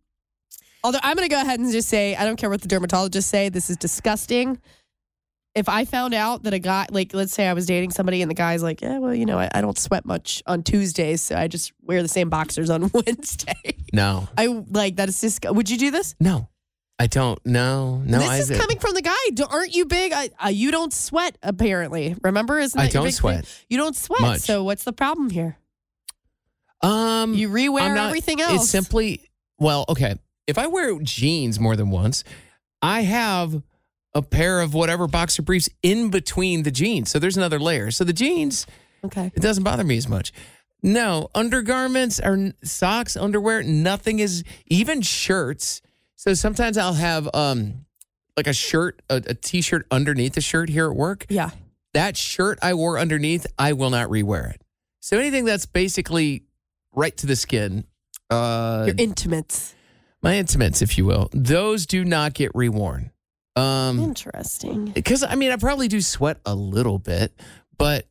although 0.84 1.00
I'm 1.02 1.16
to 1.16 1.28
go 1.28 1.40
ahead 1.40 1.58
and 1.58 1.70
just 1.72 1.88
say, 1.88 2.14
I 2.14 2.24
don't 2.24 2.36
care 2.36 2.48
what 2.48 2.62
the 2.62 2.68
dermatologists 2.68 3.24
say. 3.24 3.48
This 3.48 3.68
is 3.70 3.76
disgusting. 3.76 4.58
If 5.54 5.68
I 5.68 5.84
found 5.84 6.14
out 6.14 6.44
that 6.44 6.54
a 6.54 6.58
guy, 6.58 6.86
like, 6.90 7.12
let's 7.12 7.34
say 7.34 7.46
I 7.46 7.52
was 7.52 7.66
dating 7.66 7.90
somebody 7.90 8.22
and 8.22 8.30
the 8.30 8.34
guy's 8.34 8.62
like, 8.62 8.80
yeah, 8.80 8.98
well, 8.98 9.14
you 9.14 9.26
know, 9.26 9.38
I, 9.38 9.50
I 9.52 9.60
don't 9.60 9.76
sweat 9.76 10.06
much 10.06 10.42
on 10.46 10.62
Tuesdays, 10.62 11.20
so 11.20 11.36
I 11.36 11.46
just 11.48 11.72
wear 11.82 12.00
the 12.00 12.08
same 12.08 12.30
boxers 12.30 12.70
on 12.70 12.90
Wednesday. 12.94 13.76
no, 13.92 14.28
I 14.38 14.46
like 14.46 14.96
that 14.96 15.08
is 15.10 15.20
just. 15.20 15.44
Would 15.44 15.68
you 15.68 15.76
do 15.76 15.90
this? 15.90 16.14
no, 16.20 16.48
I 16.98 17.06
don't. 17.06 17.44
know. 17.44 18.02
no. 18.04 18.18
this 18.18 18.28
I, 18.28 18.38
is 18.38 18.50
coming 18.50 18.78
from 18.78 18.94
the 18.94 19.02
guy. 19.02 19.14
Do- 19.34 19.46
Aren't 19.48 19.74
you 19.74 19.86
big? 19.86 20.12
I, 20.12 20.30
uh, 20.44 20.48
you 20.48 20.70
don't 20.70 20.92
sweat, 20.92 21.36
apparently. 21.42 22.14
Remember? 22.22 22.58
Isn't 22.58 22.78
I 22.78 22.84
that 22.84 22.94
your 22.94 23.00
don't 23.00 23.08
big 23.08 23.14
sweat. 23.14 23.46
Thing? 23.46 23.66
You 23.70 23.78
don't 23.78 23.96
sweat. 23.96 24.20
Much. 24.20 24.40
So 24.40 24.62
what's 24.62 24.84
the 24.84 24.92
problem 24.92 25.30
here? 25.30 25.56
Um, 26.80 27.34
You 27.34 27.48
rewear 27.48 27.94
not- 27.94 28.06
everything 28.08 28.40
else. 28.40 28.62
It's 28.62 28.70
simply 28.70 29.20
well, 29.58 29.84
okay. 29.88 30.16
If 30.46 30.58
I 30.58 30.66
wear 30.66 30.98
jeans 31.00 31.60
more 31.60 31.76
than 31.76 31.90
once, 31.90 32.24
I 32.82 33.02
have 33.02 33.62
a 34.14 34.22
pair 34.22 34.60
of 34.60 34.74
whatever 34.74 35.06
boxer 35.06 35.42
briefs 35.42 35.68
in 35.82 36.10
between 36.10 36.64
the 36.64 36.70
jeans. 36.70 37.10
So 37.10 37.18
there's 37.18 37.36
another 37.36 37.60
layer. 37.60 37.90
So 37.90 38.04
the 38.04 38.12
jeans, 38.12 38.66
okay. 39.04 39.30
it 39.34 39.40
doesn't 39.40 39.62
bother 39.62 39.84
me 39.84 39.96
as 39.96 40.08
much. 40.08 40.32
No, 40.82 41.30
undergarments 41.34 42.18
or 42.18 42.52
socks, 42.64 43.16
underwear, 43.16 43.62
nothing 43.62 44.18
is 44.18 44.42
even 44.66 45.00
shirts. 45.00 45.80
So 46.16 46.34
sometimes 46.34 46.78
I'll 46.78 46.94
have 46.94 47.28
um 47.34 47.86
like 48.36 48.46
a 48.46 48.52
shirt, 48.52 49.02
a, 49.10 49.16
a 49.26 49.34
t-shirt 49.34 49.86
underneath 49.90 50.34
the 50.34 50.40
shirt 50.40 50.68
here 50.70 50.88
at 50.90 50.96
work. 50.96 51.26
Yeah. 51.28 51.50
That 51.94 52.16
shirt 52.16 52.58
I 52.62 52.72
wore 52.74 52.98
underneath, 52.98 53.46
I 53.58 53.74
will 53.74 53.90
not 53.90 54.08
rewear 54.08 54.54
it. 54.54 54.62
So 55.00 55.18
anything 55.18 55.44
that's 55.44 55.66
basically 55.66 56.44
right 56.94 57.14
to 57.18 57.26
the 57.26 57.36
skin, 57.36 57.84
uh 58.30 58.84
Your 58.86 58.94
intimates. 58.98 59.74
my 60.22 60.36
intimates, 60.36 60.80
if 60.80 60.96
you 60.96 61.04
will, 61.04 61.28
those 61.32 61.86
do 61.86 62.04
not 62.04 62.32
get 62.34 62.52
reworn. 62.54 63.10
Um 63.56 63.98
Interesting. 64.00 64.86
because 64.86 65.22
I 65.22 65.34
mean 65.34 65.50
I 65.50 65.56
probably 65.56 65.88
do 65.88 66.00
sweat 66.00 66.38
a 66.46 66.54
little 66.54 66.98
bit, 66.98 67.32
but 67.76 68.06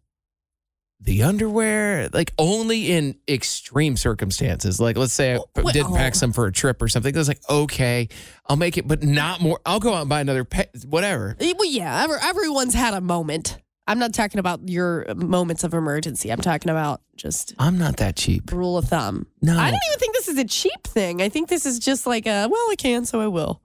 the 1.04 1.24
underwear, 1.24 2.10
like 2.14 2.32
only 2.38 2.92
in 2.92 3.16
extreme 3.28 3.98
circumstances. 3.98 4.80
Like 4.80 4.98
let's 4.98 5.14
say 5.14 5.34
I 5.36 5.40
Well, 5.56 5.74
didn't 5.74 5.96
pack 5.96 6.14
oh. 6.14 6.18
some 6.18 6.32
for 6.34 6.46
a 6.46 6.52
trip 6.52 6.82
or 6.82 6.88
something. 6.88 7.16
It's 7.16 7.28
like 7.28 7.42
okay, 7.50 8.08
I'll 8.48 8.56
make 8.56 8.78
it, 8.78 8.88
but 8.88 9.02
not 9.04 9.42
more. 9.42 9.60
I'll 9.66 9.80
go 9.80 9.94
out 9.94 10.02
and 10.02 10.10
buy 10.10 10.22
another 10.22 10.44
pa- 10.44 10.66
whatever. 10.88 11.36
Well, 11.40 11.66
yeah, 11.66 12.06
everyone's 12.24 12.74
had 12.76 12.94
a 12.94 13.02
moment. 13.02 13.58
I'm 13.88 13.98
not 13.98 14.14
talking 14.14 14.40
about 14.40 14.70
your 14.70 15.06
moments 15.16 15.64
of 15.64 15.74
emergency. 15.74 16.32
I'm 16.32 16.40
talking 16.40 16.70
about 16.70 17.02
just 17.16 17.56
I'm 17.58 17.80
not 17.80 17.98
that 17.98 18.16
cheap. 18.16 18.52
rule 18.52 18.78
of 18.78 18.86
thumb. 18.86 19.26
No. 19.42 19.58
I 19.58 19.72
don't 19.72 19.80
even 19.90 20.00
think 20.00 20.16
this 20.16 20.28
is 20.28 20.38
a 20.38 20.46
cheap 20.46 20.84
thing. 20.86 21.22
I 21.22 21.30
think 21.30 21.50
this 21.50 21.66
is 21.66 21.80
just 21.80 22.06
like 22.06 22.28
a, 22.28 22.48
well, 22.48 22.68
I 22.72 22.76
can, 22.78 23.06
so 23.06 23.20
I 23.20 23.28
will. 23.28 23.60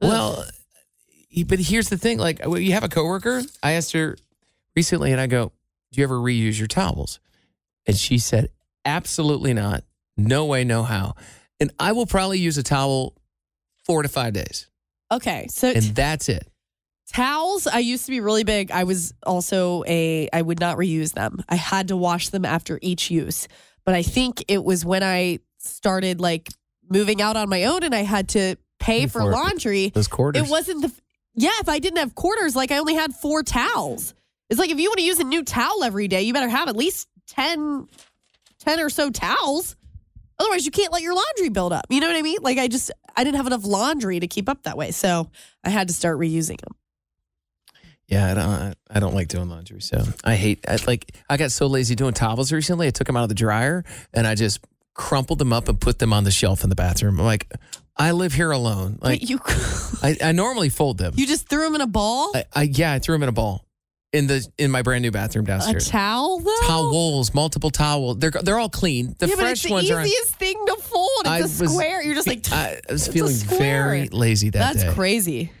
Well, 0.00 0.44
y- 1.34 1.44
but 1.48 1.58
here's 1.58 1.88
the 1.88 1.96
thing: 1.96 2.18
like 2.18 2.40
you 2.44 2.72
have 2.72 2.84
a 2.84 2.88
coworker. 2.88 3.42
I 3.62 3.72
asked 3.72 3.92
her 3.92 4.16
recently, 4.76 5.10
and 5.12 5.20
I 5.20 5.26
go, 5.26 5.52
"Do 5.92 6.00
you 6.00 6.04
ever 6.04 6.18
reuse 6.18 6.58
your 6.58 6.68
towels?" 6.68 7.20
And 7.86 7.96
she 7.96 8.18
said, 8.18 8.50
"Absolutely 8.84 9.52
not. 9.54 9.84
No 10.16 10.44
way, 10.46 10.64
no 10.64 10.82
how." 10.82 11.14
And 11.58 11.70
I 11.78 11.92
will 11.92 12.06
probably 12.06 12.38
use 12.38 12.56
a 12.58 12.62
towel 12.62 13.14
four 13.84 14.02
to 14.02 14.08
five 14.08 14.32
days, 14.32 14.68
Okay, 15.12 15.46
so 15.50 15.68
and 15.68 15.82
that's 15.82 16.28
it. 16.28 16.46
towels, 17.12 17.66
I 17.66 17.78
used 17.80 18.04
to 18.06 18.10
be 18.10 18.20
really 18.20 18.44
big. 18.44 18.70
I 18.70 18.84
was 18.84 19.12
also 19.26 19.82
a, 19.86 20.28
I 20.32 20.42
would 20.42 20.60
not 20.60 20.76
reuse 20.78 21.12
them. 21.12 21.42
I 21.48 21.56
had 21.56 21.88
to 21.88 21.96
wash 21.96 22.28
them 22.28 22.44
after 22.44 22.78
each 22.82 23.10
use. 23.10 23.48
But 23.84 23.94
I 23.94 24.02
think 24.02 24.44
it 24.48 24.62
was 24.62 24.84
when 24.84 25.02
I 25.02 25.40
started 25.58 26.20
like 26.20 26.48
moving 26.88 27.20
out 27.20 27.36
on 27.36 27.48
my 27.48 27.64
own 27.64 27.82
and 27.82 27.94
I 27.94 28.02
had 28.02 28.28
to 28.30 28.56
pay 28.78 29.06
for 29.06 29.24
laundry. 29.24 29.88
Those 29.88 30.08
quarters. 30.08 30.46
It 30.46 30.50
wasn't 30.50 30.82
the, 30.82 30.92
yeah, 31.34 31.50
if 31.60 31.68
I 31.68 31.78
didn't 31.78 31.98
have 31.98 32.14
quarters, 32.14 32.54
like 32.54 32.70
I 32.70 32.78
only 32.78 32.94
had 32.94 33.12
four 33.14 33.42
towels. 33.42 34.14
It's 34.50 34.58
like 34.58 34.70
if 34.70 34.78
you 34.78 34.90
want 34.90 34.98
to 34.98 35.04
use 35.04 35.20
a 35.20 35.24
new 35.24 35.44
towel 35.44 35.84
every 35.84 36.08
day, 36.08 36.22
you 36.22 36.32
better 36.32 36.48
have 36.48 36.68
at 36.68 36.76
least 36.76 37.08
10, 37.28 37.86
10 38.58 38.80
or 38.80 38.90
so 38.90 39.08
towels. 39.08 39.76
Otherwise, 40.40 40.64
you 40.64 40.72
can't 40.72 40.92
let 40.92 41.02
your 41.02 41.14
laundry 41.14 41.50
build 41.50 41.72
up. 41.72 41.86
You 41.88 42.00
know 42.00 42.08
what 42.08 42.16
I 42.16 42.22
mean? 42.22 42.38
Like 42.42 42.58
I 42.58 42.66
just, 42.66 42.90
I 43.16 43.22
didn't 43.22 43.36
have 43.36 43.46
enough 43.46 43.64
laundry 43.64 44.18
to 44.18 44.26
keep 44.26 44.48
up 44.48 44.64
that 44.64 44.76
way. 44.76 44.90
So 44.90 45.30
I 45.62 45.70
had 45.70 45.88
to 45.88 45.94
start 45.94 46.18
reusing 46.18 46.60
them. 46.60 46.74
Yeah, 48.08 48.28
I 48.28 48.34
don't. 48.34 48.74
I 48.90 48.98
don't 48.98 49.14
like 49.14 49.28
doing 49.28 49.48
laundry, 49.48 49.80
so 49.80 50.02
I 50.24 50.34
hate. 50.34 50.64
I 50.66 50.78
like. 50.84 51.14
I 51.28 51.36
got 51.36 51.52
so 51.52 51.68
lazy 51.68 51.94
doing 51.94 52.12
towels 52.12 52.50
recently. 52.50 52.88
I 52.88 52.90
took 52.90 53.06
them 53.06 53.16
out 53.16 53.22
of 53.22 53.28
the 53.28 53.36
dryer 53.36 53.84
and 54.12 54.26
I 54.26 54.34
just 54.34 54.66
crumpled 54.94 55.38
them 55.38 55.52
up 55.52 55.68
and 55.68 55.80
put 55.80 56.00
them 56.00 56.12
on 56.12 56.24
the 56.24 56.32
shelf 56.32 56.64
in 56.64 56.70
the 56.70 56.74
bathroom. 56.74 57.20
I'm 57.20 57.24
like, 57.24 57.52
I 57.96 58.10
live 58.10 58.32
here 58.32 58.50
alone. 58.50 58.98
Like, 59.00 59.20
Wait, 59.20 59.30
you, 59.30 59.38
I, 60.02 60.16
I 60.24 60.32
normally 60.32 60.70
fold 60.70 60.98
them. 60.98 61.12
you 61.14 61.24
just 61.24 61.48
threw 61.48 61.62
them 61.62 61.76
in 61.76 61.82
a 61.82 61.86
ball? 61.86 62.32
I, 62.34 62.44
I 62.52 62.62
yeah, 62.62 62.92
I 62.94 62.98
threw 62.98 63.14
them 63.14 63.22
in 63.22 63.28
a 63.28 63.32
ball 63.32 63.64
in 64.12 64.26
the 64.26 64.46
in 64.58 64.70
my 64.70 64.82
brand 64.82 65.02
new 65.02 65.10
bathroom 65.10 65.44
downstairs. 65.44 65.70
a 65.88 65.90
downstairs. 65.90 65.90
towel 65.90 66.38
though? 66.40 66.66
Towels, 66.66 67.32
multiple 67.34 67.70
towels. 67.70 68.18
They're 68.18 68.30
they're 68.30 68.58
all 68.58 68.68
clean. 68.68 69.14
The 69.18 69.28
yeah, 69.28 69.34
but 69.36 69.46
it's 69.52 69.62
the 69.62 69.70
ones 69.70 69.90
are. 69.90 70.00
easiest 70.02 70.34
thing 70.36 70.56
to 70.66 70.76
fold. 70.76 71.08
It's 71.20 71.28
I 71.28 71.38
a 71.38 71.42
was- 71.42 71.72
square. 71.72 72.02
You're 72.02 72.14
just 72.14 72.26
like, 72.26 72.50
I 72.52 72.80
was 72.90 73.06
feeling 73.08 73.34
very 73.36 74.08
lazy 74.08 74.50
that 74.50 74.58
That's 74.74 74.84
day. 74.84 74.92
crazy. 74.94 75.52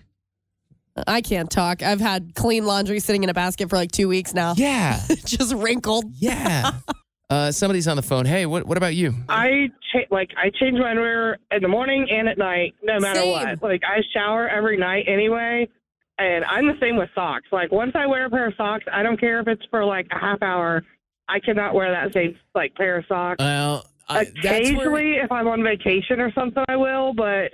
I 1.06 1.20
can't 1.22 1.50
talk. 1.50 1.82
I've 1.82 2.00
had 2.00 2.34
clean 2.34 2.66
laundry 2.66 2.98
sitting 3.00 3.22
in 3.22 3.30
a 3.30 3.34
basket 3.34 3.70
for 3.70 3.76
like 3.76 3.92
two 3.92 4.08
weeks 4.08 4.34
now. 4.34 4.54
Yeah, 4.56 5.00
just 5.24 5.54
wrinkled. 5.54 6.04
yeah. 6.18 6.72
uh, 7.30 7.52
somebody's 7.52 7.86
on 7.88 7.96
the 7.96 8.02
phone. 8.02 8.26
Hey, 8.26 8.44
what 8.46 8.66
what 8.66 8.76
about 8.76 8.94
you? 8.96 9.14
I 9.28 9.70
cha- 9.92 10.00
like 10.10 10.30
I 10.36 10.50
change 10.50 10.76
my 10.78 10.90
underwear 10.90 11.38
in 11.52 11.62
the 11.62 11.68
morning 11.68 12.08
and 12.10 12.28
at 12.28 12.36
night, 12.36 12.74
no 12.82 12.98
matter 12.98 13.20
Same. 13.20 13.30
what. 13.30 13.62
Like 13.62 13.82
I 13.86 14.00
shower 14.12 14.48
every 14.48 14.76
night 14.76 15.04
anyway, 15.06 15.68
and 16.20 16.44
I'm 16.44 16.66
the 16.66 16.76
same 16.80 16.96
with 16.96 17.08
socks. 17.14 17.46
Like 17.52 17.72
once 17.72 17.92
I 17.94 18.06
wear 18.06 18.26
a 18.26 18.30
pair 18.30 18.46
of 18.48 18.54
socks, 18.56 18.84
I 18.92 19.02
don't 19.02 19.18
care 19.18 19.40
if 19.40 19.48
it's 19.48 19.64
for 19.70 19.84
like 19.84 20.06
a 20.10 20.18
half 20.18 20.42
hour. 20.42 20.82
I 21.28 21.38
cannot 21.40 21.74
wear 21.74 21.90
that 21.90 22.12
same 22.12 22.36
like 22.54 22.74
pair 22.74 22.98
of 22.98 23.04
socks. 23.06 23.36
Well, 23.38 23.86
I, 24.08 24.24
that's 24.24 24.32
where, 24.42 24.54
Occasionally, 24.56 25.14
if 25.16 25.30
I'm 25.30 25.46
on 25.48 25.62
vacation 25.62 26.20
or 26.20 26.32
something, 26.32 26.64
I 26.68 26.76
will. 26.76 27.14
But 27.14 27.52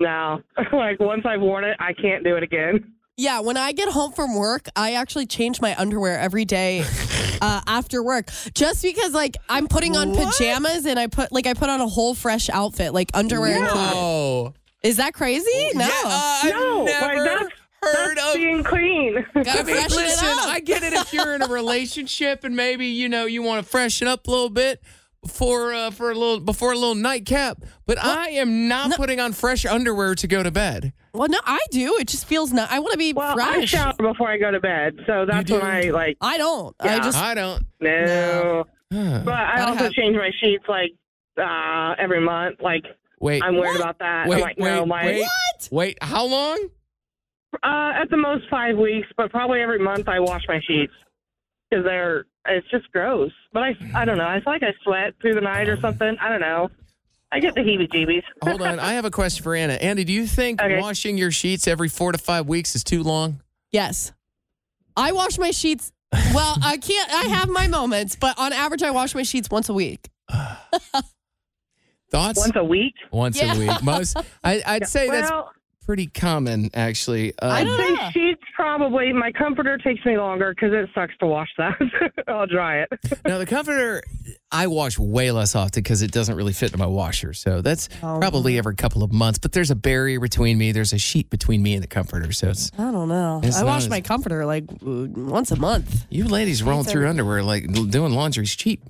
no, 0.00 0.40
like 0.72 0.98
once 1.00 1.22
I've 1.26 1.40
worn 1.40 1.64
it, 1.64 1.76
I 1.80 1.92
can't 1.92 2.24
do 2.24 2.36
it 2.36 2.42
again. 2.42 2.92
Yeah, 3.18 3.40
when 3.40 3.58
I 3.58 3.72
get 3.72 3.90
home 3.90 4.12
from 4.12 4.34
work, 4.34 4.68
I 4.74 4.94
actually 4.94 5.26
change 5.26 5.60
my 5.60 5.76
underwear 5.78 6.18
every 6.18 6.46
day 6.46 6.80
uh, 7.42 7.60
after 7.66 8.02
work, 8.02 8.28
just 8.54 8.82
because 8.82 9.12
like 9.12 9.36
I'm 9.50 9.68
putting 9.68 9.96
on 9.96 10.10
What? 10.12 10.32
pajamas 10.34 10.86
and 10.86 10.98
I 10.98 11.08
put 11.08 11.30
like 11.30 11.46
I 11.46 11.52
put 11.52 11.68
on 11.68 11.80
a 11.82 11.86
whole 11.88 12.14
fresh 12.14 12.48
outfit, 12.48 12.94
like 12.94 13.10
underwear 13.14 13.58
and 13.58 13.68
top. 13.68 13.94
Whoa. 13.94 14.54
Is 14.82 14.96
that 14.96 15.12
crazy? 15.14 15.48
No. 15.74 15.84
Yeah, 15.84 15.90
uh, 16.04 16.40
I've 16.42 16.50
No, 16.54 16.84
like, 16.84 17.00
never 17.02 17.24
that's- 17.24 17.48
heard 17.82 18.16
That's 18.16 18.28
of. 18.30 18.34
being 18.36 18.62
clean. 18.64 19.26
Gotta 19.34 19.50
I 19.50 19.62
mean, 19.62 19.74
freshen 19.76 19.96
listen, 19.96 20.28
up. 20.28 20.46
I 20.46 20.60
get 20.60 20.82
it 20.82 20.92
if 20.92 21.12
you're 21.12 21.34
in 21.34 21.42
a 21.42 21.48
relationship 21.48 22.44
and 22.44 22.54
maybe 22.56 22.86
you 22.86 23.08
know 23.08 23.26
you 23.26 23.42
want 23.42 23.64
to 23.64 23.70
freshen 23.70 24.06
up 24.08 24.26
a 24.26 24.30
little 24.30 24.50
bit 24.50 24.82
before 25.22 25.72
uh, 25.72 25.90
for 25.90 26.10
a 26.10 26.14
little 26.14 26.40
before 26.40 26.72
a 26.72 26.76
little 26.76 26.94
nightcap. 26.94 27.58
But 27.86 28.02
I 28.02 28.30
am 28.30 28.68
not 28.68 28.90
No. 28.90 28.96
putting 28.96 29.20
on 29.20 29.32
fresh 29.32 29.64
underwear 29.64 30.14
to 30.16 30.26
go 30.26 30.42
to 30.42 30.50
bed. 30.50 30.92
well, 31.14 31.28
no, 31.28 31.38
I 31.44 31.60
do. 31.70 31.96
It 31.98 32.08
just 32.08 32.26
feels 32.26 32.52
not. 32.52 32.70
I 32.72 32.78
want 32.80 32.92
to 32.92 32.98
be 32.98 33.12
Well, 33.12 33.30
I 33.38 33.54
fresh. 33.56 33.68
shower 33.70 33.92
before 33.98 34.28
I 34.30 34.38
go 34.38 34.50
to 34.50 34.60
bed, 34.60 34.96
so 35.06 35.24
that's 35.26 35.46
do? 35.46 35.54
when 35.54 35.62
I 35.66 35.82
like 35.90 36.16
I 36.20 36.38
don't. 36.38 36.74
I 36.80 36.86
Yeah. 36.96 36.98
just 37.00 37.18
I 37.18 37.34
don't. 37.34 37.64
no. 37.80 38.64
Huh. 38.92 39.20
But 39.24 39.34
I 39.34 39.56
Gotta 39.58 39.70
also 39.72 39.84
have- 39.84 39.92
change 39.92 40.16
my 40.16 40.30
sheets 40.40 40.64
like 40.68 40.90
uh 41.38 41.94
every 41.98 42.20
month. 42.20 42.60
Like 42.60 42.84
Wait, 43.20 43.42
I'm 43.42 43.56
worried 43.56 43.76
about 43.80 43.98
that. 44.00 44.26
wait, 44.28 44.36
I'm 44.36 44.40
like, 44.42 44.58
no, 44.58 44.84
my 44.84 45.06
wait, 45.06 45.26
wait. 45.70 45.98
How 46.02 46.24
long? 46.26 46.58
Uh 47.62 47.92
at 47.94 48.10
the 48.10 48.16
most 48.16 48.44
five 48.50 48.76
weeks, 48.76 49.08
but 49.16 49.30
probably 49.30 49.60
every 49.60 49.78
month 49.78 50.08
I 50.08 50.20
wash 50.20 50.42
my 50.48 50.60
sheets 50.66 50.92
because 51.70 51.84
they're 51.84 52.26
it's 52.46 52.68
just 52.70 52.90
gross. 52.92 53.30
But 53.52 53.62
I 53.62 53.76
I 53.94 54.04
don't 54.04 54.18
know. 54.18 54.26
I 54.26 54.40
feel 54.40 54.52
like 54.52 54.62
I 54.62 54.72
sweat 54.82 55.14
through 55.20 55.34
the 55.34 55.40
night 55.40 55.68
or 55.68 55.76
something. 55.80 56.16
I 56.20 56.28
don't 56.28 56.40
know. 56.40 56.70
I 57.34 57.40
get 57.40 57.54
the 57.54 57.62
heebie-jeebies. 57.62 58.22
Hold 58.44 58.60
on, 58.60 58.78
I 58.78 58.92
have 58.92 59.06
a 59.06 59.10
question 59.10 59.42
for 59.42 59.54
Anna. 59.54 59.72
Andy, 59.74 60.04
do 60.04 60.12
you 60.12 60.26
think 60.26 60.60
Okay. 60.60 60.78
washing 60.78 61.16
your 61.16 61.30
sheets 61.30 61.66
every 61.66 61.88
four 61.88 62.12
to 62.12 62.18
five 62.18 62.46
weeks 62.46 62.74
is 62.74 62.84
too 62.84 63.02
long? 63.02 63.40
yes. 63.70 64.12
I 64.94 65.12
wash 65.12 65.38
my 65.38 65.50
sheets. 65.50 65.90
Well, 66.34 66.58
I 66.62 66.76
can't. 66.76 67.10
I 67.10 67.22
have 67.36 67.48
my 67.48 67.66
moments, 67.68 68.14
but 68.16 68.38
on 68.38 68.52
average, 68.52 68.82
I 68.82 68.90
wash 68.90 69.14
my 69.14 69.22
sheets 69.22 69.48
once 69.50 69.70
a 69.70 69.72
week. 69.72 70.10
Thoughts? 72.10 72.38
Once 72.38 72.52
a 72.56 72.64
week. 72.64 72.92
Once 73.10 73.40
Yeah. 73.40 73.54
a 73.54 73.58
week. 73.58 73.82
Most. 73.82 74.18
I, 74.44 74.62
I'd 74.66 74.86
say 74.86 75.08
that's 75.08 75.30
Well, 75.30 75.50
pretty 75.86 76.06
common, 76.06 76.70
actually. 76.74 77.32
Uh, 77.40 77.48
I 77.48 77.64
think 77.64 77.76
don't 77.76 77.86
say 77.86 77.94
know. 78.04 78.10
sheets 78.10 78.42
probably. 78.54 79.12
My 79.12 79.32
comforter 79.32 79.78
takes 79.78 80.04
me 80.04 80.16
longer 80.16 80.54
because 80.54 80.72
it 80.72 80.88
sucks 80.94 81.14
to 81.20 81.26
wash 81.26 81.48
that. 81.58 81.76
I'll 82.28 82.46
dry 82.46 82.78
it. 82.82 82.88
Now 83.26 83.38
the 83.38 83.46
comforter, 83.46 84.02
I 84.50 84.66
wash 84.66 84.98
way 84.98 85.30
less 85.30 85.54
often 85.54 85.82
because 85.82 86.02
it 86.02 86.10
doesn't 86.10 86.34
really 86.34 86.52
fit 86.52 86.66
into 86.66 86.78
my 86.78 86.86
washer. 86.86 87.32
So 87.32 87.60
that's 87.62 87.88
Oh. 88.02 88.18
probably 88.18 88.58
every 88.58 88.74
couple 88.74 89.02
of 89.02 89.12
months. 89.12 89.38
But 89.38 89.52
there's 89.52 89.70
a 89.70 89.74
barrier 89.76 90.18
between 90.20 90.58
me. 90.58 90.72
There's 90.72 90.92
a 90.92 90.98
sheet 90.98 91.30
between 91.30 91.62
me 91.62 91.74
and 91.74 91.82
the 91.82 91.86
comforter. 91.88 92.32
So 92.32 92.48
it's 92.50 92.70
I 92.78 92.90
don't 92.90 93.08
know. 93.08 93.40
I 93.44 93.64
wash 93.64 93.82
as- 93.84 93.88
my 93.88 94.00
comforter 94.00 94.44
like 94.44 94.64
once 94.82 95.50
a 95.52 95.56
month. 95.56 96.06
you 96.10 96.26
ladies 96.28 96.62
rolling 96.62 96.84
through 96.84 97.08
underwear 97.08 97.42
like 97.42 97.72
doing 97.72 98.12
laundry's 98.12 98.54
cheap. 98.54 98.82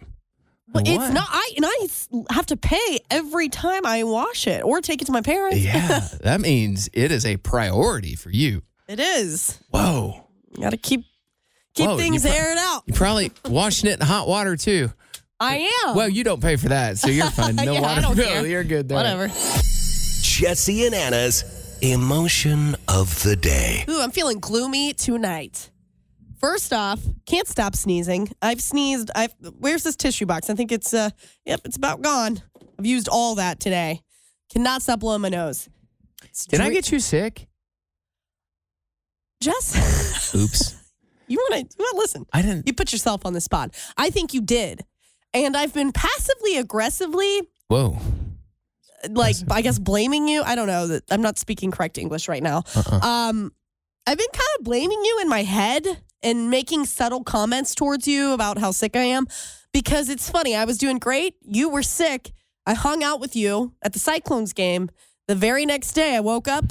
But 0.73 0.87
What? 0.89 0.89
it's 0.89 1.13
not. 1.15 1.27
I 1.31 1.51
and 1.57 1.67
I 1.67 1.79
s- 1.85 2.09
have 2.31 2.47
to 2.47 2.57
pay 2.57 3.01
every 3.11 3.49
time 3.49 3.85
I 3.85 4.05
wash 4.05 4.47
it 4.47 4.65
or 4.65 4.81
take 4.81 5.03
it 5.03 5.05
to 5.07 5.13
my 5.13 5.21
parents. 5.21 5.59
Yeah, 5.59 6.01
that 6.23 6.41
means 6.41 6.89
it 6.93 7.11
is 7.13 7.27
a 7.27 7.37
priority 7.37 8.15
for 8.15 8.31
you. 8.31 8.63
It 8.89 8.99
is. 9.01 9.59
Whoa. 9.71 10.27
Got 10.61 10.71
to 10.71 10.77
keep 10.77 11.05
keep 11.75 11.89
Whoa, 11.89 11.97
things 11.97 12.23
pro- 12.23 12.33
aired 12.33 12.59
out. 12.59 12.83
You're 12.87 12.97
probably 12.97 13.33
washing 13.49 13.91
it 13.91 14.01
in 14.01 14.07
hot 14.07 14.27
water 14.29 14.57
too. 14.57 14.91
I 15.41 15.69
am. 15.87 15.97
Well, 15.97 16.09
you 16.09 16.23
don't 16.25 16.41
pay 16.41 16.57
for 16.57 16.69
that, 16.69 16.99
so 16.99 17.09
you're 17.09 17.31
fine. 17.31 17.57
No 17.65 17.73
Yeah, 17.75 17.81
water 17.81 18.01
don't 18.01 18.17
bill. 18.17 18.27
care. 18.29 18.47
You're 18.47 18.65
good 18.65 18.89
there. 18.89 18.97
Whatever. 18.97 19.29
Jesse 20.23 20.87
and 20.87 20.95
Anna's 20.95 21.45
emotion 21.83 22.77
of 22.89 23.23
the 23.25 23.35
day. 23.37 23.85
Ooh, 23.89 24.01
I'm 24.01 24.11
feeling 24.13 24.39
gloomy 24.39 24.93
tonight. 24.95 25.71
First 26.43 26.73
off, 26.73 27.01
can't 27.25 27.47
stop 27.47 27.77
sneezing. 27.77 28.29
I've 28.43 28.61
sneezed. 28.61 29.13
I've 29.15 29.33
where's 29.61 29.85
this 29.85 29.95
tissue 29.95 30.27
box? 30.27 30.51
I 30.51 30.55
think 30.55 30.73
it's 30.73 30.93
uh 30.93 31.11
yep, 31.47 31.61
it's 31.65 31.77
about 31.77 32.03
gone. 32.03 32.43
I've 32.79 32.85
used 32.85 33.09
all 33.09 33.37
that 33.37 33.61
today. 33.61 34.03
Cannot 34.53 34.83
stop 34.83 35.01
blowing 35.01 35.21
my 35.21 35.29
nose. 35.29 35.69
Did 36.49 36.61
I 36.61 36.71
get 36.71 36.91
you 36.91 36.99
sick? 36.99 37.47
Jess? 39.41 40.35
Oops. 40.35 40.75
you 41.29 41.39
want 41.39 41.71
to 41.71 41.77
to 41.77 41.93
listen? 41.95 42.27
I 42.33 42.43
didn't. 42.43 42.67
You 42.67 42.73
put 42.73 42.91
yourself 42.93 43.25
on 43.25 43.35
the 43.35 43.41
spot. 43.41 43.75
I 43.97 44.11
think 44.11 44.35
you 44.35 44.41
did. 44.41 44.85
and 45.33 45.57
I've 45.57 45.73
been 45.73 45.93
passively 45.93 46.59
aggressively 46.59 47.43
Whoa. 47.69 47.99
like 49.09 49.37
I 49.49 49.63
guess 49.63 49.79
blaming 49.79 50.27
you. 50.27 50.43
I 50.43 50.57
don't 50.57 50.67
know 50.67 50.89
that 50.89 51.05
I'm 51.09 51.23
not 51.23 51.39
speaking 51.39 51.71
correct 51.71 51.99
English 51.99 52.29
right 52.29 52.43
now. 52.43 52.65
Uh-uh. 52.75 52.99
Um, 52.99 53.53
I've 54.09 54.19
been 54.19 54.33
kind 54.33 54.49
of 54.59 54.65
blaming 54.65 55.05
you 55.05 55.21
in 55.23 55.29
my 55.29 55.45
head 55.45 55.87
and 56.23 56.51
making 56.51 56.85
subtle 56.87 57.25
comments 57.25 57.75
towards 57.75 58.07
you 58.07 58.33
about 58.33 58.59
how 58.59 58.71
sick 58.71 58.97
I 58.97 59.05
am 59.05 59.27
because 59.73 60.09
it's 60.09 60.31
funny. 60.31 60.55
I 60.55 60.65
was 60.65 60.79
doing 60.79 60.99
great. 60.99 61.37
You 61.43 61.69
were 61.69 61.83
sick. 61.83 62.33
I 62.67 62.75
hung 62.75 63.03
out 63.03 63.21
with 63.21 63.35
you 63.35 63.73
at 63.83 63.93
the 63.93 63.99
Cyclones 63.99 64.53
game. 64.53 64.91
The 65.29 65.35
very 65.35 65.67
next 65.67 65.93
day, 65.93 66.17
I 66.17 66.21
woke 66.21 66.49
up 66.49 66.65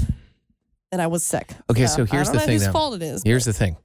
and 0.92 1.02
I 1.02 1.08
was 1.08 1.24
sick. 1.24 1.52
Okay, 1.70 1.88
so 1.88 2.06
here's 2.06 2.30
I 2.30 2.32
don't 2.32 2.34
the 2.34 2.40
know 2.40 2.46
thing 2.46 2.54
Whose 2.54 2.66
now. 2.68 2.72
fault 2.72 2.96
it 2.96 3.02
is? 3.02 3.24
Here's 3.26 3.46
the 3.46 3.54
thing. 3.54 3.78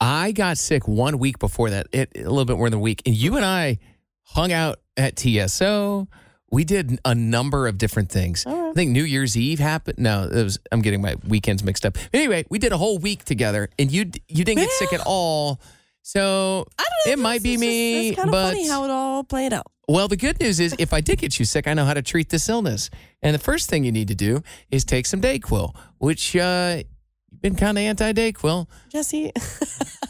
I 0.00 0.32
got 0.32 0.56
sick 0.56 0.88
one 0.88 1.18
week 1.18 1.38
before 1.38 1.70
that, 1.70 1.86
it, 1.92 2.10
a 2.16 2.20
little 2.20 2.44
bit 2.46 2.56
more 2.56 2.70
than 2.70 2.78
a 2.78 2.82
week. 2.82 3.02
And 3.04 3.14
you 3.14 3.36
and 3.36 3.44
I 3.44 3.78
hung 4.22 4.52
out 4.52 4.80
at 4.96 5.16
TSO. 5.16 6.08
We 6.52 6.64
did 6.64 6.98
a 7.04 7.14
number 7.14 7.68
of 7.68 7.78
different 7.78 8.10
things. 8.10 8.44
I 8.46 8.72
think 8.74 8.90
New 8.90 9.04
Year's 9.04 9.36
Eve 9.36 9.60
happened. 9.60 9.98
No, 9.98 10.24
it 10.24 10.42
was. 10.42 10.58
I'm 10.72 10.82
getting 10.82 11.00
my 11.00 11.14
weekends 11.26 11.62
mixed 11.62 11.86
up. 11.86 11.96
Anyway, 12.12 12.44
we 12.50 12.58
did 12.58 12.72
a 12.72 12.76
whole 12.76 12.98
week 12.98 13.24
together, 13.24 13.68
and 13.78 13.90
you 13.92 14.10
you 14.28 14.44
didn't 14.44 14.58
get 14.58 14.70
sick 14.70 14.92
at 14.92 15.00
all. 15.06 15.60
So 16.02 16.66
I 16.78 16.82
don't 16.82 17.06
know. 17.06 17.12
it 17.12 17.18
might 17.22 17.42
be 17.42 17.52
just- 17.52 17.60
me, 17.60 18.08
It's 18.08 18.16
kind 18.16 18.28
of 18.28 18.32
but 18.32 18.48
funny 18.50 18.66
how 18.66 18.84
it 18.84 18.90
all 18.90 19.22
played 19.22 19.52
out. 19.52 19.66
well, 19.86 20.08
the 20.08 20.16
good 20.16 20.40
news 20.40 20.58
is 20.58 20.74
if 20.78 20.92
I 20.92 21.00
did 21.00 21.18
get 21.18 21.38
you 21.38 21.44
sick, 21.44 21.68
I 21.68 21.74
know 21.74 21.84
how 21.84 21.94
to 21.94 22.02
treat 22.02 22.30
this 22.30 22.48
illness. 22.48 22.90
And 23.22 23.34
the 23.34 23.38
first 23.38 23.68
thing 23.70 23.84
you 23.84 23.92
need 23.92 24.08
to 24.08 24.14
do 24.14 24.42
is 24.70 24.84
take 24.84 25.06
some 25.06 25.20
Dayquil, 25.20 25.74
which 25.98 26.34
uh, 26.34 26.82
you've 27.30 27.42
been 27.42 27.54
kind 27.54 27.76
of 27.78 27.82
anti 27.82 28.12
Dayquil. 28.12 28.66
Jesse, 28.90 29.30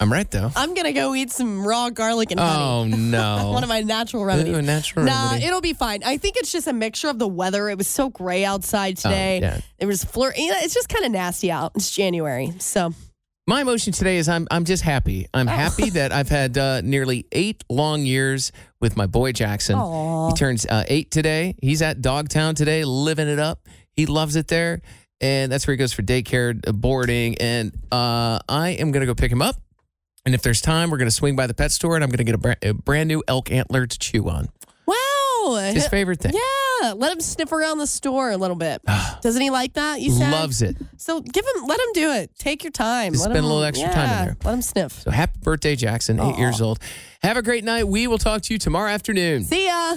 I'm 0.00 0.12
right 0.12 0.28
though. 0.30 0.50
I'm 0.56 0.74
gonna 0.74 0.92
go 0.92 1.14
eat 1.14 1.30
some 1.30 1.64
raw 1.66 1.88
garlic 1.88 2.30
and 2.32 2.40
honey. 2.40 2.62
Oh 2.62 2.84
no! 2.96 3.50
One 3.52 3.62
of 3.62 3.68
my 3.68 3.80
natural 3.80 4.24
remedies. 4.24 4.54
Ooh, 4.54 4.58
a 4.58 4.62
natural 4.62 5.04
Nah, 5.04 5.28
remedy. 5.30 5.46
it'll 5.46 5.60
be 5.60 5.72
fine. 5.72 6.02
I 6.04 6.16
think 6.16 6.36
it's 6.36 6.50
just 6.50 6.66
a 6.66 6.72
mixture 6.72 7.08
of 7.08 7.18
the 7.18 7.28
weather. 7.28 7.68
It 7.68 7.78
was 7.78 7.86
so 7.86 8.10
gray 8.10 8.44
outside 8.44 8.96
today. 8.96 9.38
Oh, 9.42 9.46
yeah. 9.46 9.60
It 9.78 9.86
was 9.86 10.04
flur. 10.04 10.36
you 10.36 10.48
know, 10.50 10.56
It's 10.58 10.74
just 10.74 10.88
kind 10.88 11.04
of 11.04 11.12
nasty 11.12 11.50
out. 11.52 11.72
It's 11.76 11.90
January, 11.94 12.52
so 12.58 12.92
My 13.46 13.60
emotion 13.60 13.92
today 13.92 14.16
is 14.16 14.28
I'm 14.28 14.48
I'm 14.50 14.64
just 14.64 14.82
happy. 14.82 15.26
I'm 15.32 15.46
Oh. 15.48 15.52
happy 15.52 15.90
that 15.90 16.10
I've 16.12 16.28
had 16.28 16.58
uh, 16.58 16.80
nearly 16.80 17.26
eight 17.30 17.62
long 17.70 18.02
years 18.02 18.50
with 18.80 18.96
my 18.96 19.06
boy 19.06 19.30
Jackson. 19.32 19.76
Aw. 19.76 20.28
He 20.30 20.34
turns 20.34 20.66
uh, 20.66 20.84
eight 20.88 21.12
today. 21.12 21.54
He's 21.62 21.82
at 21.82 22.02
Dogtown 22.02 22.56
today, 22.56 22.84
living 22.84 23.28
it 23.28 23.38
up. 23.38 23.68
He 23.92 24.06
loves 24.06 24.34
it 24.34 24.48
there, 24.48 24.80
and 25.20 25.52
that's 25.52 25.68
where 25.68 25.72
he 25.74 25.78
goes 25.78 25.92
for 25.92 26.02
daycare, 26.02 26.66
uh, 26.66 26.72
boarding. 26.72 27.38
And 27.38 27.72
uh, 27.92 28.40
I 28.48 28.70
am 28.80 28.90
gonna 28.90 29.06
go 29.06 29.14
pick 29.14 29.30
him 29.30 29.40
up. 29.40 29.54
And 30.26 30.34
if 30.34 30.42
there's 30.42 30.60
time, 30.60 30.90
we're 30.90 30.96
gonna 30.96 31.10
swing 31.10 31.36
by 31.36 31.46
the 31.46 31.54
pet 31.54 31.70
store, 31.70 31.96
and 31.96 32.04
I'm 32.04 32.10
gonna 32.10 32.24
get 32.24 32.34
a, 32.34 32.38
bra- 32.38 32.54
a 32.62 32.72
brand 32.72 33.08
new 33.08 33.22
elk 33.28 33.50
antler 33.50 33.86
to 33.86 33.98
chew 33.98 34.28
on. 34.28 34.48
wow, 34.86 35.70
His 35.72 35.86
favorite 35.88 36.20
thing. 36.20 36.32
Yeah, 36.32 36.94
let 36.94 37.12
him 37.12 37.20
sniff 37.20 37.52
around 37.52 37.78
the 37.78 37.86
store 37.86 38.30
a 38.30 38.36
little 38.36 38.56
bit. 38.56 38.80
Ah. 38.88 39.18
Doesn't 39.22 39.42
he 39.42 39.50
like 39.50 39.74
that? 39.74 40.00
You 40.00 40.12
said 40.12 40.32
Loves 40.32 40.62
it. 40.62 40.76
So 40.96 41.20
give 41.20 41.44
him, 41.44 41.66
let 41.66 41.78
him 41.78 41.92
do 41.92 42.12
it. 42.12 42.30
Take 42.38 42.64
your 42.64 42.70
time. 42.72 43.12
Just 43.12 43.22
let 43.22 43.32
spend 43.32 43.38
him, 43.38 43.44
a 43.44 43.48
little 43.48 43.64
extra 43.64 43.88
time 43.90 44.04
in 44.04 44.10
yeah, 44.10 44.24
there. 44.24 44.36
Let 44.44 44.54
him 44.54 44.62
sniff. 44.62 44.92
So 44.92 45.10
happy 45.10 45.38
birthday, 45.42 45.76
Jackson, 45.76 46.18
eight 46.18 46.38
years 46.38 46.60
old. 46.60 46.78
Have 47.22 47.36
a 47.36 47.42
great 47.42 47.64
night. 47.64 47.86
We 47.86 48.06
will 48.06 48.18
talk 48.18 48.42
to 48.42 48.54
you 48.54 48.58
tomorrow 48.58 48.90
afternoon. 48.90 49.44
See 49.44 49.66
ya. 49.66 49.96